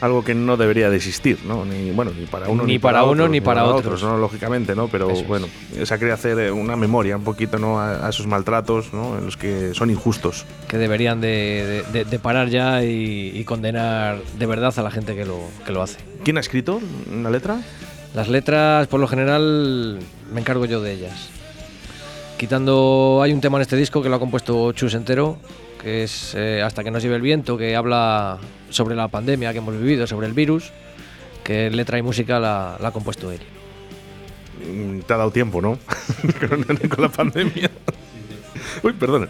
Algo 0.00 0.24
que 0.24 0.34
no 0.34 0.56
debería 0.56 0.88
de 0.88 0.96
existir, 0.96 1.38
¿no? 1.44 1.64
Ni, 1.66 1.90
bueno, 1.90 2.12
ni 2.18 2.24
para 2.26 2.48
uno 2.48 2.64
Ni 2.64 2.78
para 2.78 3.04
uno, 3.04 3.28
ni 3.28 3.40
para 3.42 3.64
otros. 3.66 4.02
¿no? 4.02 4.16
Lógicamente, 4.16 4.74
¿no? 4.74 4.88
Pero 4.88 5.10
es. 5.10 5.26
bueno, 5.26 5.46
se 5.82 5.92
ha 5.92 5.98
querido 5.98 6.14
hacer 6.14 6.38
eh, 6.38 6.50
una 6.50 6.74
memoria 6.74 7.16
un 7.18 7.24
poquito, 7.24 7.58
¿no? 7.58 7.78
A, 7.78 8.06
a 8.06 8.10
esos 8.10 8.26
maltratos, 8.26 8.94
¿no? 8.94 9.18
En 9.18 9.26
los 9.26 9.36
que 9.36 9.74
son 9.74 9.90
injustos. 9.90 10.46
Que 10.68 10.78
deberían 10.78 11.20
de, 11.20 11.84
de- 11.92 12.04
de- 12.06 12.18
parar 12.18 12.48
ya 12.48 12.82
y, 12.82 13.32
y 13.34 13.44
condenar 13.44 14.20
de 14.38 14.46
verdad 14.46 14.72
a 14.78 14.82
la 14.82 14.90
gente 14.90 15.14
que 15.14 15.26
lo, 15.26 15.38
que 15.66 15.72
lo 15.72 15.82
hace. 15.82 15.98
¿Quién 16.24 16.38
ha 16.38 16.40
escrito 16.40 16.80
una 17.12 17.28
letra? 17.30 17.60
Las 18.14 18.28
letras, 18.28 18.86
por 18.88 19.00
lo 19.00 19.06
general, 19.06 19.98
me 20.32 20.40
encargo 20.40 20.64
yo 20.64 20.80
de 20.82 20.92
ellas. 20.94 21.28
Quitando, 22.40 23.20
hay 23.22 23.34
un 23.34 23.42
tema 23.42 23.58
en 23.58 23.62
este 23.62 23.76
disco 23.76 24.00
que 24.02 24.08
lo 24.08 24.16
ha 24.16 24.18
compuesto 24.18 24.72
Chus 24.72 24.94
entero, 24.94 25.36
que 25.78 26.04
es 26.04 26.34
eh, 26.34 26.62
Hasta 26.62 26.82
que 26.82 26.90
nos 26.90 27.02
lleve 27.02 27.16
el 27.16 27.20
viento, 27.20 27.58
que 27.58 27.76
habla 27.76 28.38
sobre 28.70 28.94
la 28.94 29.08
pandemia 29.08 29.52
que 29.52 29.58
hemos 29.58 29.76
vivido, 29.78 30.06
sobre 30.06 30.26
el 30.26 30.32
virus, 30.32 30.72
que 31.44 31.68
letra 31.68 31.98
y 31.98 32.02
música 32.02 32.40
la, 32.40 32.78
la 32.80 32.88
ha 32.88 32.92
compuesto 32.92 33.30
él. 33.30 33.40
Mm, 34.66 35.00
Te 35.00 35.12
ha 35.12 35.18
dado 35.18 35.30
tiempo, 35.30 35.60
¿no? 35.60 35.78
con, 36.48 36.64
con 36.88 37.02
la 37.02 37.10
pandemia. 37.10 37.70
Uy, 38.82 38.94
perdona. 38.94 39.28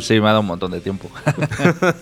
Sí, 0.00 0.20
me 0.20 0.26
ha 0.26 0.30
dado 0.30 0.40
un 0.40 0.46
montón 0.46 0.70
de 0.70 0.80
tiempo. 0.80 1.10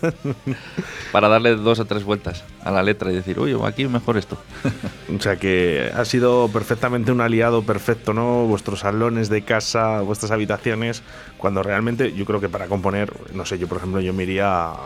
Para 1.12 1.29
darle 1.29 1.55
dos 1.57 1.79
o 1.79 1.85
tres 1.85 2.05
vueltas 2.05 2.44
a 2.64 2.70
la 2.70 2.83
letra 2.83 3.11
y 3.11 3.14
decir, 3.14 3.38
uy, 3.38 3.57
aquí 3.64 3.87
mejor 3.87 4.16
esto. 4.18 4.37
O 5.16 5.20
sea 5.20 5.37
que 5.37 5.90
ha 5.96 6.05
sido 6.05 6.48
perfectamente 6.53 7.11
un 7.11 7.22
aliado 7.22 7.62
perfecto, 7.62 8.12
¿no? 8.12 8.44
Vuestros 8.44 8.81
salones 8.81 9.31
de 9.31 9.42
casa, 9.42 10.03
vuestras 10.03 10.31
habitaciones, 10.31 11.03
cuando 11.38 11.62
realmente 11.62 12.12
yo 12.12 12.27
creo 12.27 12.40
que 12.40 12.51
para 12.51 12.66
componer, 12.66 13.11
no 13.33 13.46
sé, 13.46 13.59
yo 13.59 13.66
por 13.68 13.79
ejemplo, 13.79 14.01
yo 14.03 14.12
me 14.12 14.24
iría 14.24 14.66
a 14.66 14.77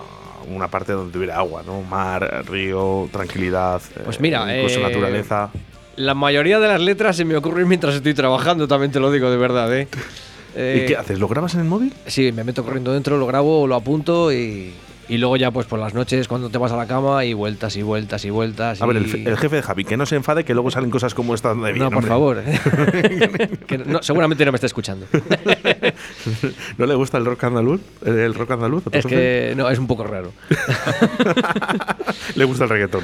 una 0.49 0.69
parte 0.69 0.93
donde 0.93 1.13
tuviera 1.13 1.39
agua, 1.39 1.63
¿no? 1.67 1.83
Mar, 1.83 2.45
río, 2.49 3.09
tranquilidad, 3.11 3.83
Pues 4.05 4.17
eh, 4.17 4.21
mira, 4.21 4.57
incluso 4.57 4.79
eh, 4.79 4.83
naturaleza. 4.83 5.51
La 5.97 6.15
mayoría 6.15 6.59
de 6.61 6.69
las 6.69 6.81
letras 6.81 7.17
se 7.17 7.25
me 7.25 7.37
ocurren 7.37 7.69
mientras 7.69 7.95
estoy 7.95 8.15
trabajando, 8.15 8.69
también 8.69 8.93
te 8.93 9.01
lo 9.01 9.11
digo 9.11 9.31
de 9.31 9.37
verdad, 9.37 9.75
¿eh? 9.77 9.89
¿Y 10.55 10.59
Eh, 10.59 10.85
qué 10.89 10.97
haces? 10.97 11.19
¿Lo 11.19 11.29
grabas 11.29 11.55
en 11.55 11.61
el 11.61 11.67
móvil? 11.67 11.93
Sí, 12.07 12.31
me 12.33 12.45
meto 12.45 12.63
corriendo 12.65 12.93
dentro, 12.93 13.17
lo 13.19 13.27
grabo, 13.27 13.67
lo 13.67 13.75
apunto 13.75 14.33
y, 14.33 14.73
y 15.09 15.19
luego 15.19 15.37
ya 15.37 15.51
pues 15.51 15.67
por 15.67 15.79
las 15.79 15.95
noches 15.95 16.29
cuando 16.29 16.51
te 16.51 16.59
vas 16.59 16.73
a 16.73 16.77
la 16.77 16.87
cama 16.87 17.25
y 17.25 17.33
vueltas 17.35 17.75
y 17.77 17.83
vueltas 17.83 18.25
y 18.25 18.31
vueltas. 18.31 18.81
A 18.83 18.87
ver, 18.87 18.97
el, 18.99 19.07
jefe 19.39 19.57
de 19.57 19.63
Javi, 19.63 19.85
que 19.85 19.97
no 19.97 20.05
se 20.07 20.17
enfade, 20.17 20.45
que 20.45 20.53
luego 20.55 20.71
salen 20.71 20.91
cosas 20.91 21.15
como 21.15 21.35
esta 21.35 21.55
de 21.55 21.73
bien. 21.73 21.79
no, 21.85 21.91
por 21.91 22.05
favor. 22.07 22.43
Que 23.67 23.79
no- 23.79 24.03
seguramente 24.03 24.45
no 24.45 24.53
me 24.53 24.57
está 24.57 24.67
escuchando. 24.67 25.07
¿No 26.79 26.87
le 26.87 26.95
gusta 26.95 27.17
el 27.19 27.25
rock 27.25 27.45
andaluz? 27.45 27.81
¿El, 28.05 28.35
rock 28.35 28.51
andaluz? 28.53 28.85
es 28.93 29.07
que 29.07 29.55
no, 29.57 29.69
es 29.71 29.79
un 29.79 29.87
poco 29.87 30.05
raro. 30.05 30.33
Le 32.35 32.45
gusta 32.45 32.65
el 32.65 32.71
reggaetón. 32.71 33.03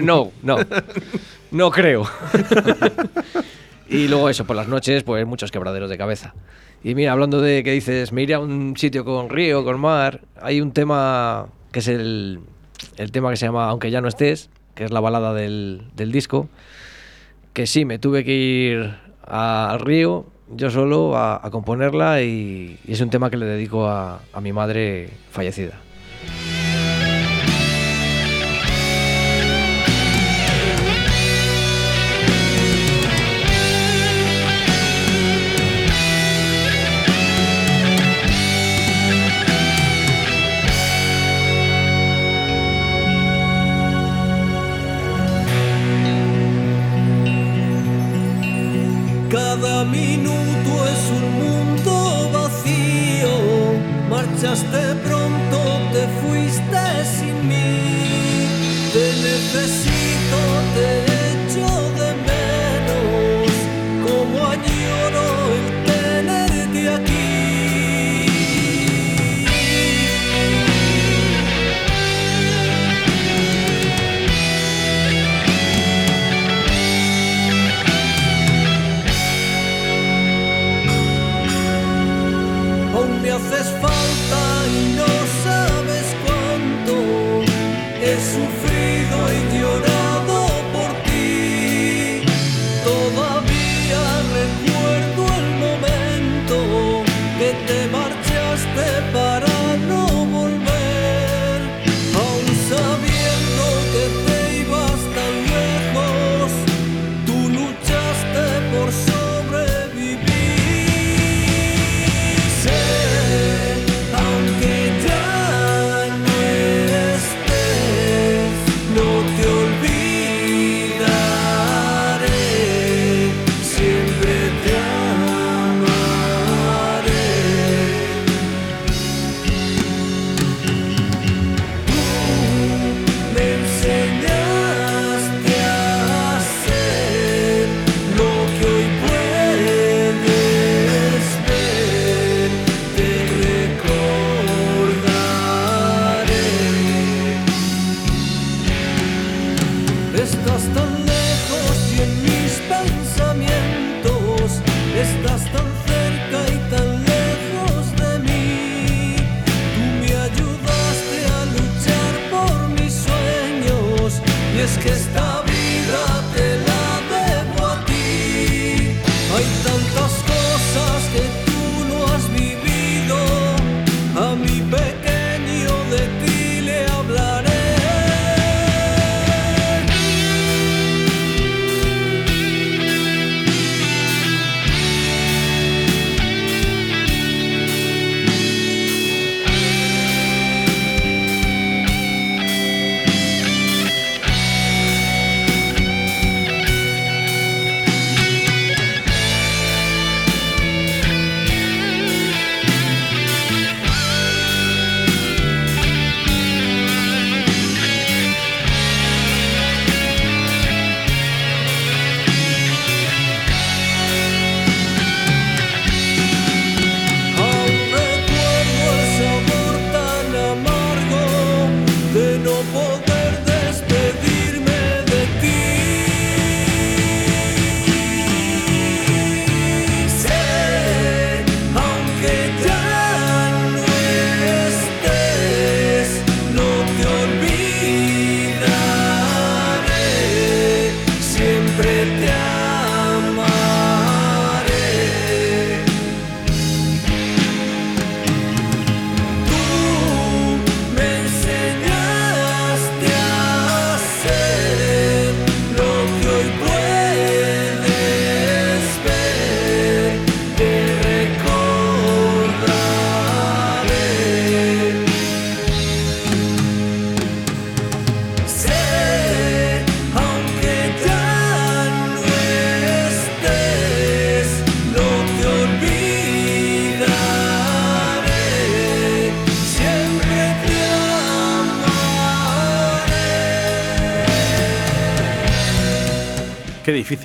No, 0.00 0.30
no. 0.42 0.58
No 1.50 1.70
creo. 1.70 2.08
y 3.88 4.08
luego 4.08 4.28
eso, 4.28 4.44
por 4.44 4.56
las 4.56 4.68
noches, 4.68 5.02
pues 5.02 5.26
muchos 5.26 5.50
quebraderos 5.50 5.90
de 5.90 5.98
cabeza. 5.98 6.34
Y 6.82 6.94
mira, 6.94 7.12
hablando 7.12 7.40
de 7.40 7.62
que 7.64 7.72
dices, 7.72 8.12
me 8.12 8.22
iré 8.22 8.34
a 8.34 8.40
un 8.40 8.76
sitio 8.76 9.04
con 9.04 9.28
río, 9.28 9.64
con 9.64 9.80
mar, 9.80 10.20
hay 10.40 10.60
un 10.60 10.72
tema 10.72 11.48
que 11.72 11.80
es 11.80 11.88
el, 11.88 12.40
el 12.96 13.12
tema 13.12 13.30
que 13.30 13.36
se 13.36 13.46
llama 13.46 13.68
Aunque 13.68 13.90
ya 13.90 14.00
no 14.00 14.08
estés, 14.08 14.50
que 14.74 14.84
es 14.84 14.90
la 14.92 15.00
balada 15.00 15.34
del, 15.34 15.82
del 15.96 16.12
disco, 16.12 16.48
que 17.52 17.66
sí, 17.66 17.84
me 17.84 17.98
tuve 17.98 18.24
que 18.24 18.34
ir 18.34 18.94
al 19.26 19.80
río 19.80 20.26
yo 20.54 20.70
solo 20.70 21.16
a, 21.16 21.44
a 21.44 21.50
componerla 21.50 22.22
y, 22.22 22.78
y 22.86 22.92
es 22.92 23.00
un 23.00 23.10
tema 23.10 23.30
que 23.30 23.36
le 23.36 23.46
dedico 23.46 23.86
a, 23.86 24.20
a 24.32 24.40
mi 24.40 24.52
madre 24.52 25.10
fallecida. 25.30 25.74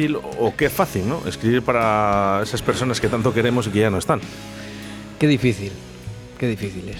Difícil 0.02 0.18
o 0.40 0.54
qué 0.56 0.70
fácil, 0.70 1.08
¿no? 1.08 1.22
Escribir 1.28 1.62
para 1.62 2.42
esas 2.44 2.62
personas 2.62 3.00
que 3.00 3.08
tanto 3.08 3.34
queremos 3.34 3.68
y 3.68 3.72
que 3.72 3.80
ya 3.80 3.90
no 3.90 3.98
están. 3.98 4.20
Qué 5.20 5.28
difícil, 5.28 5.72
qué 6.38 6.48
difícil 6.48 6.90
es. 6.90 6.98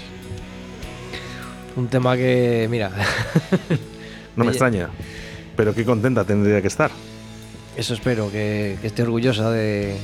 Un 1.76 1.88
tema 1.88 2.16
que, 2.16 2.68
mira, 2.70 2.92
No 4.36 4.44
me 4.46 4.52
extraña. 4.52 4.90
Pero 5.56 5.74
qué 5.74 5.84
contenta 5.84 6.24
tendría 6.24 6.62
que 6.62 6.68
estar. 6.68 6.92
eso 7.76 7.94
espero, 7.94 8.32
que, 8.32 8.78
que 8.82 8.88
esté 8.88 9.04
orgullosa 9.04 9.52
de, 9.52 9.98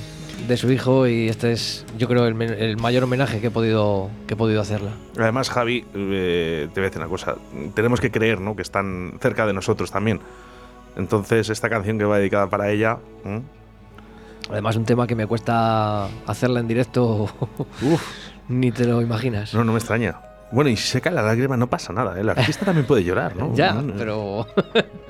de 0.47 0.57
su 0.57 0.71
hijo 0.71 1.07
y 1.07 1.29
este 1.29 1.51
es, 1.53 1.85
yo 1.97 2.07
creo, 2.07 2.25
el, 2.27 2.41
el 2.41 2.77
mayor 2.77 3.03
homenaje 3.03 3.39
que 3.39 3.47
he 3.47 3.51
podido, 3.51 4.09
que 4.27 4.33
he 4.33 4.37
podido 4.37 4.61
hacerla. 4.61 4.91
Además, 5.17 5.49
Javi, 5.49 5.85
eh, 5.93 6.67
te 6.73 6.79
voy 6.79 6.85
a 6.85 6.89
decir 6.89 7.01
una 7.01 7.09
cosa. 7.09 7.35
Tenemos 7.73 8.01
que 8.01 8.11
creer, 8.11 8.41
¿no? 8.41 8.55
Que 8.55 8.61
están 8.61 9.17
cerca 9.21 9.45
de 9.45 9.53
nosotros 9.53 9.91
también. 9.91 10.19
Entonces, 10.97 11.49
esta 11.49 11.69
canción 11.69 11.97
que 11.97 12.05
va 12.05 12.17
dedicada 12.17 12.49
para 12.49 12.69
ella. 12.71 12.97
Además, 14.49 14.75
un 14.75 14.85
tema 14.85 15.07
que 15.07 15.15
me 15.15 15.27
cuesta 15.27 16.05
hacerla 16.25 16.59
en 16.59 16.67
directo, 16.67 17.29
ni 18.49 18.71
te 18.71 18.85
lo 18.85 19.01
imaginas. 19.01 19.53
No, 19.53 19.63
no 19.63 19.73
me 19.73 19.77
extraña. 19.79 20.19
Bueno, 20.51 20.69
y 20.69 20.77
si 20.77 20.87
se 20.87 21.01
cae 21.01 21.13
la 21.13 21.21
lágrima, 21.21 21.57
no 21.57 21.67
pasa 21.67 21.91
nada. 21.91 22.17
¿eh? 22.17 22.21
El 22.21 22.29
artista 22.29 22.65
también 22.65 22.87
puede 22.87 23.03
llorar, 23.03 23.35
¿no? 23.35 23.53
ya, 23.55 23.73
No, 23.73 23.81
no, 23.81 23.93
pero 23.97 24.47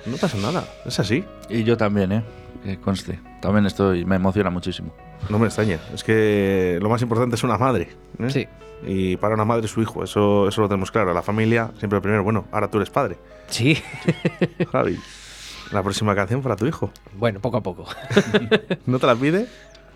No 0.06 0.18
pasa 0.18 0.38
nada. 0.38 0.64
Es 0.86 1.00
así. 1.00 1.24
Y 1.50 1.64
yo 1.64 1.78
también, 1.78 2.12
¿eh? 2.12 2.24
Que 2.64 2.80
conste. 2.80 3.20
También 3.40 3.66
estoy, 3.68 4.04
me 4.04 4.16
emociona 4.16 4.50
muchísimo. 4.50 4.92
No 5.30 5.38
me 5.40 5.46
extraña. 5.46 5.80
Es 5.94 6.04
que 6.04 6.80
lo 6.82 6.90
más 6.90 7.02
importante 7.02 7.36
es 7.36 7.44
una 7.44 7.58
madre. 7.58 7.90
¿eh? 8.20 8.30
sí, 8.30 8.48
Y 8.86 9.16
para 9.18 9.36
una 9.36 9.46
madre 9.46 9.68
su 9.68 9.82
hijo. 9.82 10.04
Eso, 10.04 10.48
eso 10.48 10.62
lo 10.62 10.68
tenemos 10.68 10.90
claro. 10.92 11.14
La 11.14 11.22
familia, 11.22 11.70
siempre 11.78 12.02
primero. 12.02 12.24
Bueno, 12.24 12.46
ahora 12.52 12.68
tú 12.68 12.78
eres 12.78 12.90
padre. 12.90 13.18
sí. 13.48 13.78
Javi. 14.72 15.00
La 15.72 15.84
próxima 15.84 16.16
canción 16.16 16.42
para 16.42 16.56
tu 16.56 16.66
hijo. 16.66 16.92
bueno, 17.18 17.40
poco 17.40 17.58
a 17.58 17.62
poco. 17.64 17.86
¿No 18.86 19.00
te 19.00 19.08
la 19.08 19.16
pide? 19.16 19.48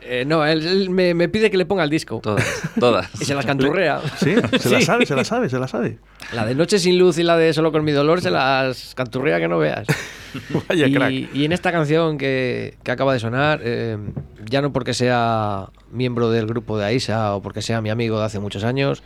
Eh, 0.04 0.26
no, 0.26 0.44
él, 0.46 0.66
él 0.66 0.90
me, 0.90 1.14
me 1.14 1.30
pide 1.30 1.52
que 1.52 1.58
le 1.58 1.66
ponga 1.66 1.84
el 1.84 1.90
disco. 1.90 2.20
Todas, 2.24 2.44
todas. 2.80 3.10
Y 3.22 3.26
se 3.26 3.36
las 3.36 3.46
canturrea. 3.46 4.02
Sí, 4.18 4.34
se 4.60 4.70
la 4.70 4.80
Sí. 4.80 4.86
sabe, 4.86 5.06
se 5.06 5.16
la 5.16 5.24
sabe, 5.24 5.48
se 5.50 5.60
la 5.60 5.68
sabe. 5.68 6.00
La 6.34 6.46
de 6.46 6.56
Noche 6.56 6.80
sin 6.80 6.98
luz 6.98 7.18
y 7.20 7.24
la 7.24 7.38
de 7.38 7.54
Solo 7.54 7.72
con 7.72 7.84
mi 7.84 7.92
dolor 7.92 8.20
se 8.22 8.32
las 8.32 8.96
canturrea 8.96 9.40
que 9.40 9.48
no 9.48 9.60
veas. 9.60 9.86
Vaya 10.68 10.88
y, 10.88 10.94
crack. 10.94 11.12
y 11.36 11.46
en 11.46 11.52
esta 11.52 11.72
canción 11.72 12.18
que, 12.18 12.78
que 12.84 12.92
acaba 12.92 13.14
de 13.14 13.20
sonar, 13.20 13.62
eh, 13.64 13.98
ya 14.50 14.62
no 14.62 14.74
porque 14.74 14.94
sea 14.94 15.70
miembro 15.92 16.32
del 16.32 16.48
grupo 16.48 16.78
de 16.78 16.86
Aisa 16.86 17.36
o 17.36 17.42
porque 17.42 17.62
sea 17.62 17.82
mi 17.82 17.90
amigo 17.90 18.18
de 18.18 18.26
hace 18.26 18.40
muchos 18.40 18.64
años, 18.64 19.04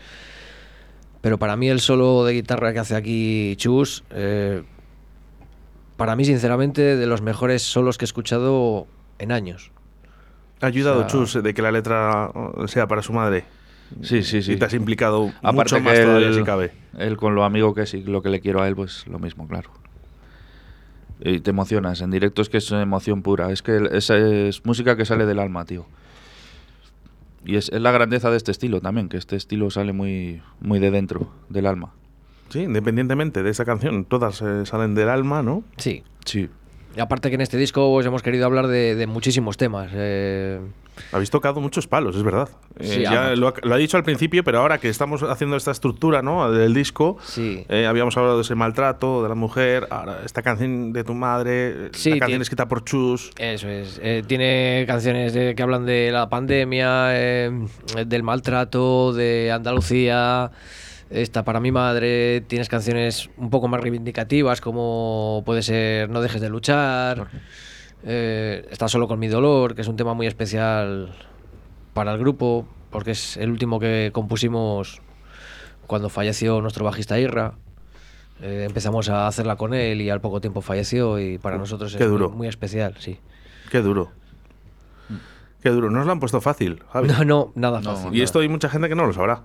pero 1.21 1.37
para 1.39 1.55
mí 1.57 1.67
el 1.67 1.79
solo 1.81 2.23
de 2.25 2.33
guitarra 2.33 2.71
que 2.73 2.79
hace 2.79 2.95
aquí 2.95 3.55
Chus, 3.57 4.03
eh, 4.11 4.61
para 5.97 6.15
mí 6.15 6.25
sinceramente 6.25 6.95
de 6.97 7.05
los 7.07 7.21
mejores 7.21 7.61
solos 7.61 7.97
que 7.97 8.05
he 8.05 8.07
escuchado 8.07 8.87
en 9.19 9.31
años. 9.31 9.71
Ha 10.61 10.67
ayudado 10.67 10.97
o 10.97 10.99
sea- 11.01 11.07
Chus 11.07 11.43
de 11.43 11.53
que 11.53 11.61
la 11.61 11.71
letra 11.71 12.31
sea 12.67 12.87
para 12.87 13.01
su 13.01 13.13
madre. 13.13 13.45
Sí, 14.01 14.23
sí, 14.23 14.41
sí. 14.41 14.53
Y 14.53 14.55
te 14.57 14.65
has 14.65 14.73
implicado 14.73 15.31
Aparte 15.43 15.75
mucho 15.75 15.79
más 15.81 15.99
todavía 16.01 16.33
si 16.33 16.43
cabe. 16.43 16.71
él 16.97 17.17
con 17.17 17.35
lo 17.35 17.43
amigo 17.43 17.73
que 17.75 17.83
es 17.83 17.93
y 17.93 18.03
lo 18.03 18.21
que 18.23 18.29
le 18.29 18.39
quiero 18.41 18.61
a 18.61 18.67
él, 18.67 18.75
pues 18.75 19.05
lo 19.07 19.19
mismo, 19.19 19.47
claro. 19.47 19.69
Y 21.19 21.39
te 21.39 21.51
emocionas. 21.51 22.01
En 22.01 22.09
directo 22.11 22.41
es 22.41 22.49
que 22.49 22.57
es 22.57 22.71
emoción 22.71 23.21
pura. 23.21 23.51
Es 23.51 23.61
que 23.61 23.87
es, 23.91 24.09
es 24.09 24.65
música 24.65 24.97
que 24.97 25.05
sale 25.05 25.25
del 25.25 25.39
alma, 25.39 25.65
tío. 25.65 25.85
Y 27.45 27.57
es, 27.57 27.69
es 27.69 27.79
la 27.79 27.91
grandeza 27.91 28.31
de 28.31 28.37
este 28.37 28.51
estilo 28.51 28.81
también, 28.81 29.07
que 29.07 29.17
este 29.17 29.35
estilo 29.35 29.69
sale 29.69 29.93
muy, 29.93 30.41
muy 30.59 30.79
de 30.79 30.89
dentro, 30.91 31.31
del 31.49 31.67
alma. 31.67 31.93
Sí, 32.49 32.59
independientemente 32.61 33.43
de 33.43 33.49
esa 33.49 33.65
canción, 33.65 34.05
todas 34.05 34.41
eh, 34.41 34.65
salen 34.65 34.95
del 34.95 35.09
alma, 35.09 35.41
¿no? 35.43 35.63
Sí. 35.77 36.03
Sí. 36.25 36.49
Y 36.95 36.99
aparte 37.01 37.29
que 37.29 37.35
en 37.35 37.41
este 37.41 37.57
disco 37.57 37.91
pues, 37.91 38.05
hemos 38.05 38.23
querido 38.23 38.45
hablar 38.45 38.67
de, 38.67 38.95
de 38.95 39.07
muchísimos 39.07 39.57
temas. 39.57 39.89
eh, 39.93 40.61
Habéis 41.11 41.29
tocado 41.29 41.59
muchos 41.59 41.87
palos, 41.87 42.15
es 42.15 42.23
verdad. 42.23 42.47
Eh, 42.79 42.87
Sí, 42.87 43.01
ya 43.01 43.35
lo 43.35 43.49
ha, 43.49 43.53
lo 43.63 43.73
ha 43.73 43.77
dicho 43.77 43.97
al 43.97 44.03
principio, 44.03 44.45
pero 44.45 44.59
ahora 44.59 44.77
que 44.77 44.87
estamos 44.87 45.21
haciendo 45.23 45.57
esta 45.57 45.71
estructura 45.71 46.21
¿no? 46.21 46.49
del 46.53 46.73
disco, 46.73 47.17
sí. 47.21 47.65
eh, 47.67 47.85
habíamos 47.85 48.15
hablado 48.15 48.37
de 48.37 48.43
ese 48.43 48.55
maltrato, 48.55 49.21
de 49.23 49.27
la 49.27 49.35
mujer, 49.35 49.87
ahora 49.89 50.21
esta 50.23 50.41
canción 50.41 50.93
de 50.93 51.03
tu 51.03 51.13
madre, 51.13 51.89
Sí, 51.91 52.11
la 52.11 52.19
canción 52.19 52.41
escrita 52.41 52.69
por 52.69 52.85
Chus. 52.85 53.31
Eso 53.37 53.67
es. 53.67 53.99
Eh, 54.01 54.23
tiene 54.25 54.85
canciones 54.87 55.33
que 55.33 55.61
hablan 55.61 55.85
de 55.85 56.11
la 56.13 56.29
pandemia, 56.29 57.07
eh, 57.11 57.51
del 58.07 58.23
maltrato, 58.23 59.11
de 59.11 59.51
Andalucía. 59.51 60.49
Esta 61.09 61.43
para 61.43 61.59
mi 61.59 61.71
madre. 61.71 62.41
Tienes 62.41 62.67
canciones 62.69 63.29
un 63.37 63.49
poco 63.49 63.67
más 63.67 63.81
reivindicativas, 63.81 64.61
como 64.61 65.43
puede 65.45 65.61
ser 65.61 66.09
No 66.09 66.21
dejes 66.21 66.41
de 66.41 66.49
luchar. 66.49 67.27
Eh, 68.03 68.67
está 68.71 68.87
solo 68.87 69.07
con 69.07 69.19
mi 69.19 69.27
dolor, 69.27 69.75
que 69.75 69.81
es 69.81 69.87
un 69.87 69.95
tema 69.95 70.13
muy 70.13 70.27
especial 70.27 71.15
para 71.93 72.11
el 72.13 72.19
grupo, 72.19 72.67
porque 72.89 73.11
es 73.11 73.37
el 73.37 73.49
último 73.51 73.79
que 73.79 74.09
compusimos 74.13 75.01
cuando 75.87 76.09
falleció 76.09 76.61
nuestro 76.61 76.85
bajista 76.85 77.19
Irra. 77.19 77.53
Eh, 78.41 78.65
empezamos 78.67 79.07
a 79.09 79.27
hacerla 79.27 79.55
con 79.55 79.73
él 79.73 80.01
y 80.01 80.09
al 80.09 80.19
poco 80.21 80.41
tiempo 80.41 80.61
falleció 80.61 81.19
y 81.19 81.37
para 81.37 81.57
nosotros 81.57 81.95
Qué 81.95 82.03
es 82.03 82.09
duro. 82.09 82.29
Muy, 82.29 82.37
muy 82.39 82.47
especial, 82.47 82.95
sí. 82.99 83.17
Qué 83.71 83.81
duro. 83.81 84.11
Qué 85.63 85.69
duro. 85.69 85.89
No 85.89 86.01
os 86.01 86.05
lo 86.05 86.11
han 86.11 86.19
puesto 86.19 86.41
fácil, 86.41 86.83
Javi. 86.91 87.07
No, 87.19 87.23
no, 87.23 87.51
nada 87.55 87.79
No, 87.81 87.95
fácil. 87.95 88.13
y 88.15 88.21
esto 88.21 88.39
hay 88.39 88.49
mucha 88.49 88.69
gente 88.69 88.89
que 88.89 88.95
no 88.95 89.05
lo 89.07 89.13
sabrá. 89.13 89.43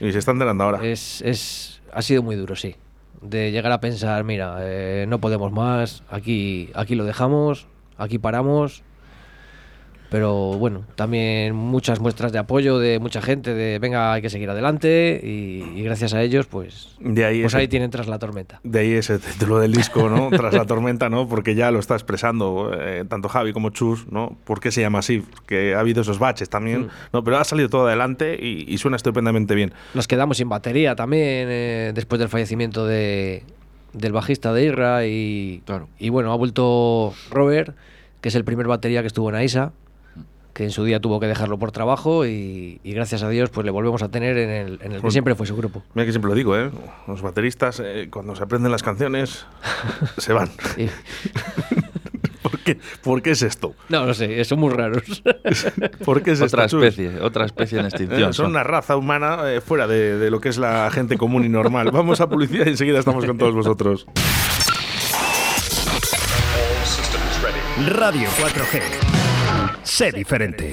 Y 0.00 0.12
se 0.12 0.18
está 0.18 0.32
enterando 0.32 0.64
ahora. 0.64 0.84
Es, 0.84 1.22
es, 1.22 1.80
ha 1.92 2.02
sido 2.02 2.22
muy 2.22 2.36
duro, 2.36 2.56
sí. 2.56 2.76
De 3.20 3.50
llegar 3.52 3.72
a 3.72 3.80
pensar, 3.80 4.24
mira, 4.24 4.58
eh, 4.60 5.06
no 5.08 5.20
podemos 5.20 5.52
más, 5.52 6.02
aquí, 6.10 6.70
aquí 6.74 6.94
lo 6.94 7.04
dejamos, 7.04 7.66
aquí 7.96 8.18
paramos. 8.18 8.82
Pero 10.14 10.52
bueno, 10.52 10.84
también 10.94 11.56
muchas 11.56 11.98
muestras 11.98 12.30
de 12.30 12.38
apoyo 12.38 12.78
de 12.78 13.00
mucha 13.00 13.20
gente, 13.20 13.52
de 13.52 13.80
venga, 13.80 14.12
hay 14.12 14.22
que 14.22 14.30
seguir 14.30 14.48
adelante 14.48 15.20
y, 15.20 15.64
y 15.76 15.82
gracias 15.82 16.14
a 16.14 16.22
ellos, 16.22 16.46
pues, 16.46 16.94
de 17.00 17.24
ahí, 17.24 17.40
pues 17.40 17.52
ese, 17.52 17.60
ahí 17.62 17.66
tienen 17.66 17.90
tras 17.90 18.06
la 18.06 18.20
tormenta. 18.20 18.60
de 18.62 18.78
ahí 18.78 18.92
ese 18.92 19.18
título 19.18 19.58
del 19.58 19.72
disco, 19.72 20.08
¿no? 20.08 20.30
Tras 20.36 20.54
la 20.54 20.66
tormenta, 20.66 21.08
¿no? 21.10 21.26
Porque 21.26 21.56
ya 21.56 21.72
lo 21.72 21.80
está 21.80 21.94
expresando 21.94 22.70
eh, 22.78 23.04
tanto 23.08 23.28
Javi 23.28 23.52
como 23.52 23.70
Chus, 23.70 24.06
¿no? 24.12 24.36
¿Por 24.44 24.60
qué 24.60 24.70
se 24.70 24.82
llama 24.82 25.00
así? 25.00 25.18
Porque 25.18 25.74
ha 25.74 25.80
habido 25.80 26.02
esos 26.02 26.20
baches 26.20 26.48
también, 26.48 26.82
Mm. 26.82 26.88
¿no? 27.12 27.24
Pero 27.24 27.38
ha 27.38 27.44
salido 27.44 27.68
todo 27.68 27.88
adelante 27.88 28.38
y, 28.40 28.72
y 28.72 28.78
suena 28.78 28.96
estupendamente 28.96 29.56
bien. 29.56 29.72
Nos 29.94 30.06
quedamos 30.06 30.36
sin 30.36 30.48
batería 30.48 30.94
también 30.94 31.48
eh, 31.50 31.90
después 31.92 32.20
del 32.20 32.28
fallecimiento 32.28 32.86
de, 32.86 33.42
del 33.94 34.12
bajista 34.12 34.52
de 34.52 34.64
Irra 34.64 35.06
y, 35.06 35.60
Claro. 35.66 35.88
y 35.98 36.08
bueno, 36.10 36.30
ha 36.32 36.36
vuelto 36.36 37.14
Robert, 37.32 37.74
que 38.20 38.28
es 38.28 38.36
el 38.36 38.44
primer 38.44 38.68
batería 38.68 39.00
que 39.00 39.08
estuvo 39.08 39.28
en 39.28 39.34
AISA, 39.34 39.72
que 40.54 40.64
en 40.64 40.70
su 40.70 40.84
día 40.84 41.00
tuvo 41.00 41.18
que 41.20 41.26
dejarlo 41.26 41.58
por 41.58 41.72
trabajo 41.72 42.24
y, 42.26 42.80
y 42.84 42.92
gracias 42.92 43.22
a 43.24 43.28
Dios 43.28 43.50
pues 43.50 43.64
le 43.64 43.70
volvemos 43.72 44.02
a 44.02 44.08
tener 44.08 44.38
en 44.38 44.50
el, 44.50 44.78
en 44.82 44.92
el 44.92 44.98
que 44.98 45.02
Pues- 45.02 45.12
siempre 45.14 45.34
fue 45.34 45.46
su 45.46 45.56
grupo. 45.56 45.82
Mira 45.94 46.06
que 46.06 46.12
siempre 46.12 46.28
lo 46.30 46.34
digo, 46.36 46.56
¿eh? 46.56 46.70
Los 47.08 47.20
bateristas, 47.22 47.80
eh, 47.84 48.08
cuando 48.10 48.34
se 48.36 48.42
aprenden 48.44 48.70
las 48.72 48.82
canciones, 48.82 49.46
se 50.18 50.32
van. 50.32 50.48
Y- 50.76 50.86
¿Por 52.42 52.58
qué? 52.60 52.78
¿Por 53.02 53.20
qué 53.22 53.30
es 53.32 53.42
esto? 53.42 53.74
no, 53.88 54.06
no 54.06 54.14
sé, 54.14 54.44
son 54.44 54.60
muy 54.60 54.70
raros. 54.72 55.22
¿Por 56.04 56.22
qué 56.22 56.32
es 56.32 56.40
Otra 56.42 56.66
esto, 56.66 56.78
Chus? 56.78 56.86
especie, 56.86 57.20
otra 57.20 57.46
especie 57.46 57.78
en 57.78 57.86
Eh, 57.86 57.88
extinción. 57.88 58.32
son 58.32 58.46
una 58.46 58.62
raza 58.62 58.96
humana 58.96 59.50
eh, 59.52 59.60
fuera 59.60 59.86
de, 59.86 60.18
de 60.18 60.30
lo 60.30 60.40
que 60.40 60.50
es 60.50 60.58
la 60.58 60.90
gente 60.92 61.16
común 61.18 61.44
y 61.44 61.48
normal. 61.48 61.90
Vamos 61.90 62.20
a 62.20 62.28
publicidad 62.28 62.66
y 62.66 62.70
enseguida 62.70 62.98
estamos 63.00 63.24
con 63.24 63.38
todos 63.38 63.54
vosotros. 63.54 64.06
Radio 67.88 68.28
4G. 68.38 69.23
Sé 69.94 70.10
diferente. 70.10 70.72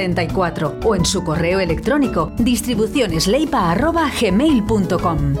672-6590-44 0.01 0.85
o 0.85 0.95
en 0.95 1.05
su 1.05 1.23
correo 1.23 1.59
electrónico 1.59 2.31
distribucionesleipa.gmail.com 2.37 5.35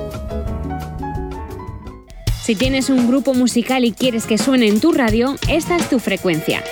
Si 2.41 2.55
tienes 2.55 2.89
un 2.89 3.07
grupo 3.07 3.33
musical 3.33 3.85
y 3.85 3.91
quieres 3.91 4.25
que 4.25 4.37
suene 4.37 4.67
en 4.67 4.79
tu 4.79 4.91
radio, 4.91 5.35
esta 5.47 5.75
es 5.75 5.89
tu 5.89 5.97
frecuencia. 5.99 6.63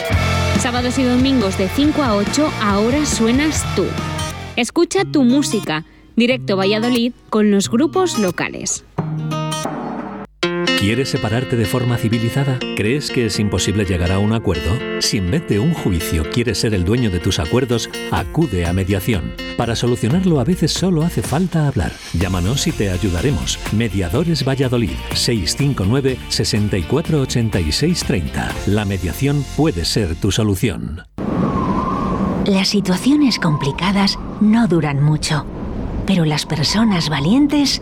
Sábados 0.59 0.99
y 0.99 1.03
domingos 1.03 1.57
de 1.57 1.69
5 1.69 2.03
a 2.03 2.15
8, 2.15 2.51
ahora 2.61 3.05
suenas 3.05 3.65
tú. 3.75 3.85
Escucha 4.57 5.05
tu 5.05 5.23
música, 5.23 5.85
directo 6.17 6.57
Valladolid 6.57 7.13
con 7.29 7.49
los 7.49 7.69
grupos 7.69 8.19
locales. 8.19 8.83
¿Quieres 10.79 11.09
separarte 11.09 11.55
de 11.55 11.65
forma 11.65 11.97
civilizada? 11.97 12.57
¿Crees 12.75 13.11
que 13.11 13.25
es 13.25 13.39
imposible 13.39 13.85
llegar 13.85 14.11
a 14.11 14.19
un 14.19 14.33
acuerdo? 14.33 15.01
Si 15.01 15.17
en 15.17 15.29
vez 15.29 15.47
de 15.47 15.59
un 15.59 15.73
juicio 15.73 16.23
quieres 16.31 16.59
ser 16.59 16.73
el 16.73 16.85
dueño 16.85 17.09
de 17.09 17.19
tus 17.19 17.39
acuerdos, 17.39 17.89
acude 18.11 18.65
a 18.65 18.73
mediación. 18.73 19.33
Para 19.57 19.75
solucionarlo 19.75 20.39
a 20.39 20.45
veces 20.45 20.71
solo 20.71 21.03
hace 21.03 21.21
falta 21.21 21.67
hablar. 21.67 21.91
Llámanos 22.13 22.65
y 22.67 22.71
te 22.71 22.89
ayudaremos. 22.89 23.59
Mediadores 23.73 24.47
Valladolid 24.47 24.95
659 25.13 26.17
6486 26.29 28.03
30. 28.05 28.55
La 28.67 28.85
mediación 28.85 29.43
puede 29.57 29.83
ser 29.85 30.15
tu 30.15 30.31
solución. 30.31 31.03
Las 32.45 32.69
situaciones 32.69 33.37
complicadas 33.37 34.17
no 34.39 34.67
duran 34.67 35.03
mucho, 35.03 35.45
pero 36.07 36.25
las 36.25 36.45
personas 36.45 37.09
valientes 37.09 37.81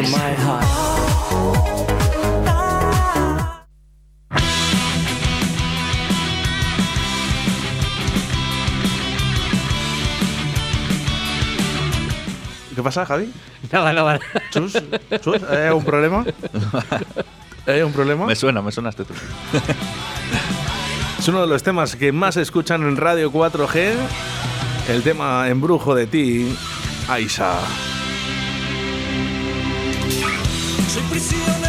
¿Qué 0.00 0.06
pasa, 12.82 13.04
Javi? 13.04 13.30
Nada, 13.70 13.92
nada. 13.92 14.18
¿Chus? 14.50 14.72
¿Chus? 15.20 15.42
¿Hay 15.50 15.66
algún 15.66 15.84
problema? 15.84 16.24
¿Hay 17.66 17.80
algún 17.80 17.92
problema? 17.92 18.24
Me 18.24 18.34
suena, 18.34 18.62
me 18.62 18.72
suena 18.72 18.88
este 18.88 19.04
tú. 19.04 19.12
Es 21.18 21.28
uno 21.28 21.42
de 21.42 21.46
los 21.46 21.62
temas 21.62 21.96
que 21.96 22.12
más 22.12 22.32
se 22.34 22.40
escuchan 22.40 22.84
en 22.84 22.96
Radio 22.96 23.30
4G. 23.30 23.92
El 24.88 25.02
tema 25.02 25.50
Embrujo 25.50 25.94
de 25.94 26.06
ti, 26.06 26.56
Aisa. 27.06 27.58
Soy 30.90 31.02
prisionero 31.04 31.59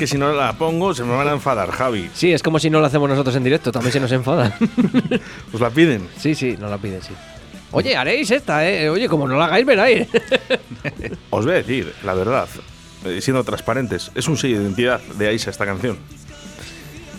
que 0.00 0.06
si 0.06 0.16
no 0.18 0.32
la 0.32 0.54
pongo 0.54 0.94
se 0.94 1.04
me 1.04 1.14
van 1.14 1.28
a 1.28 1.32
enfadar, 1.32 1.70
Javi. 1.70 2.08
Sí, 2.14 2.32
es 2.32 2.42
como 2.42 2.58
si 2.58 2.70
no 2.70 2.80
lo 2.80 2.86
hacemos 2.86 3.08
nosotros 3.08 3.36
en 3.36 3.44
directo, 3.44 3.70
también 3.70 3.92
se 3.92 4.00
nos 4.00 4.10
enfadan. 4.12 4.52
Pues 5.50 5.60
la 5.60 5.68
piden. 5.70 6.08
sí, 6.18 6.34
sí, 6.34 6.56
nos 6.58 6.70
la 6.70 6.78
piden, 6.78 7.02
sí. 7.02 7.12
Oye, 7.72 7.94
haréis 7.96 8.30
esta, 8.30 8.68
¿eh? 8.68 8.88
Oye, 8.90 9.08
como 9.08 9.28
no 9.28 9.36
la 9.38 9.44
hagáis, 9.44 9.64
veráis. 9.66 10.08
Os 11.30 11.44
voy 11.44 11.54
a 11.54 11.56
decir, 11.58 11.92
la 12.02 12.14
verdad, 12.14 12.48
eh, 13.04 13.20
siendo 13.20 13.44
transparentes, 13.44 14.10
es 14.14 14.26
un 14.26 14.36
sello 14.36 14.56
de 14.58 14.64
identidad 14.64 15.00
de 15.18 15.28
Aisa 15.28 15.50
esta 15.50 15.66
canción. 15.66 15.98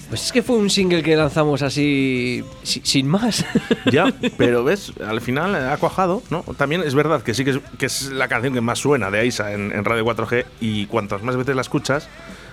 Pues 0.10 0.26
es 0.26 0.32
que 0.34 0.44
fue 0.44 0.58
un 0.58 0.70
single 0.70 1.04
que 1.04 1.16
lanzamos 1.16 1.62
así, 1.62 2.44
si- 2.64 2.82
sin 2.84 3.08
más. 3.08 3.46
Ya, 3.92 4.12
pero 4.38 4.64
ves, 4.64 4.92
al 5.08 5.22
final 5.22 5.56
ha 5.56 5.78
cuajado, 5.78 6.22
¿no? 6.30 6.44
También 6.58 6.82
es 6.84 6.96
verdad 6.96 7.22
que 7.24 7.34
sí 7.34 7.46
que 7.46 7.52
es, 7.52 7.60
que 7.80 7.86
es 7.86 8.12
la 8.12 8.28
canción 8.28 8.54
que 8.54 8.60
más 8.62 8.80
suena 8.80 9.10
de 9.10 9.20
Aisa 9.20 9.54
en, 9.54 9.72
en 9.72 9.86
Radio 9.86 10.04
4G 10.06 10.46
y 10.60 10.86
cuantas 10.88 11.24
más 11.24 11.36
veces 11.38 11.56
la 11.56 11.62
escuchas, 11.62 12.10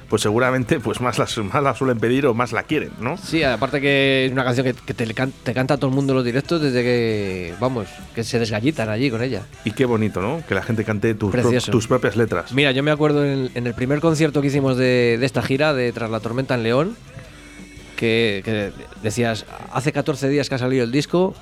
pues 0.09 0.23
seguramente 0.23 0.81
pues 0.81 1.01
más, 1.01 1.19
las, 1.19 1.37
más 1.39 1.63
la 1.63 1.75
suelen 1.75 1.99
pedir 1.99 2.27
o 2.27 2.33
más 2.35 2.53
la 2.53 2.63
quieren, 2.63 2.91
¿no? 3.01 3.17
Sí, 3.19 3.43
aparte 3.43 3.81
que 3.81 4.25
es 4.27 4.33
una 4.33 4.43
canción 4.45 4.65
que, 4.67 4.73
que 4.75 4.95
te, 4.95 5.13
can- 5.13 5.33
te 5.43 5.53
canta 5.53 5.77
todo 5.77 5.89
el 5.91 5.95
mundo 5.95 6.13
en 6.13 6.17
los 6.17 6.25
directos 6.25 6.63
desde 6.63 6.83
que, 6.83 7.55
vamos, 7.61 7.89
que 8.15 8.25
se 8.25 8.39
desgallitan 8.39 8.89
allí 8.89 9.11
con 9.11 9.23
ella. 9.23 9.43
Y 9.65 9.73
qué 9.73 9.85
bonito, 9.85 10.23
¿no? 10.23 10.43
Que 10.49 10.55
la 10.55 10.63
gente 10.63 10.85
cante 10.85 11.15
tus, 11.15 11.31
pro- 11.31 11.43
Precioso. 11.43 11.71
tus 11.71 11.87
propias 11.87 12.17
letras. 12.17 12.53
Mira, 12.53 12.73
yo 12.73 12.83
me 12.83 12.91
acuerdo 12.91 13.25
en, 13.25 13.51
en 13.55 13.67
el 13.67 13.75
primer 13.75 14.01
concierto 14.01 14.41
que 14.41 14.47
hicimos 14.49 14.77
de, 14.79 15.17
de 15.21 15.27
esta 15.27 15.43
gira, 15.43 15.75
de 15.75 15.93
Tras 15.93 16.11
la 16.11 16.21
Tormenta 16.21 16.55
en 16.55 16.63
León, 16.63 16.97
que, 17.97 18.43
que 18.45 18.73
decías, 19.03 19.45
hace 19.73 19.93
14 19.93 20.29
días 20.29 20.49
que 20.49 20.55
ha 20.55 20.59
salido 20.59 20.85
el 20.85 20.93
disco 20.93 21.35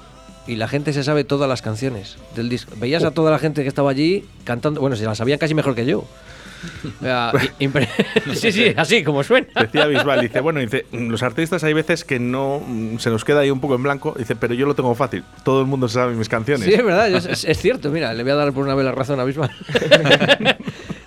y 0.47 0.57
la 0.57 0.69
gente 0.69 0.93
se 0.93 1.03
sabe 1.05 1.25
todas 1.25 1.49
las 1.49 1.61
canciones 1.63 2.17
del 2.35 2.49
disco. 2.49 2.73
Veías 2.77 3.05
a 3.05 3.11
toda 3.11 3.31
la 3.31 3.39
gente 3.39 3.63
que 3.63 3.69
estaba 3.69 3.91
allí 3.91 4.25
cantando, 4.45 4.81
bueno, 4.81 4.97
se 4.97 5.05
las 5.05 5.19
sabían 5.19 5.39
casi 5.39 5.55
mejor 5.55 5.75
que 5.75 5.85
yo. 5.87 6.05
Sí, 8.35 8.53
sí, 8.53 8.73
así 8.77 9.05
como 9.05 9.23
suena. 9.23 9.47
Decía 9.61 9.87
Bisbal, 9.87 10.21
dice, 10.21 10.41
bueno, 10.41 10.61
dice, 10.61 10.87
"mm, 10.93 11.09
los 11.09 11.23
artistas 11.23 11.63
hay 11.65 11.73
veces 11.73 12.05
que 12.05 12.19
no 12.19 12.61
mm, 12.67 12.99
se 12.99 13.11
nos 13.11 13.25
queda 13.25 13.41
ahí 13.41 13.51
un 13.51 13.61
poco 13.61 13.75
en 13.75 13.83
blanco, 13.83 14.15
dice, 14.19 14.37
pero 14.37 14.55
yo 14.55 14.67
lo 14.67 14.75
tengo 14.75 14.95
fácil, 14.95 15.25
todo 15.45 15.61
el 15.61 15.67
mundo 15.67 15.89
sabe 15.89 16.15
mis 16.15 16.29
canciones. 16.29 16.65
Sí, 16.67 16.75
es 16.75 16.85
verdad, 16.85 17.09
es, 17.11 17.59
cierto, 17.59 17.91
mira, 17.91 18.13
le 18.15 18.23
voy 18.23 18.33
a 18.33 18.37
dar 18.37 18.53
por 18.53 18.65
una 18.65 18.75
vez 18.75 18.85
la 18.85 18.93
razón 18.93 19.21
a 19.21 19.25
Bisbal. 19.25 19.51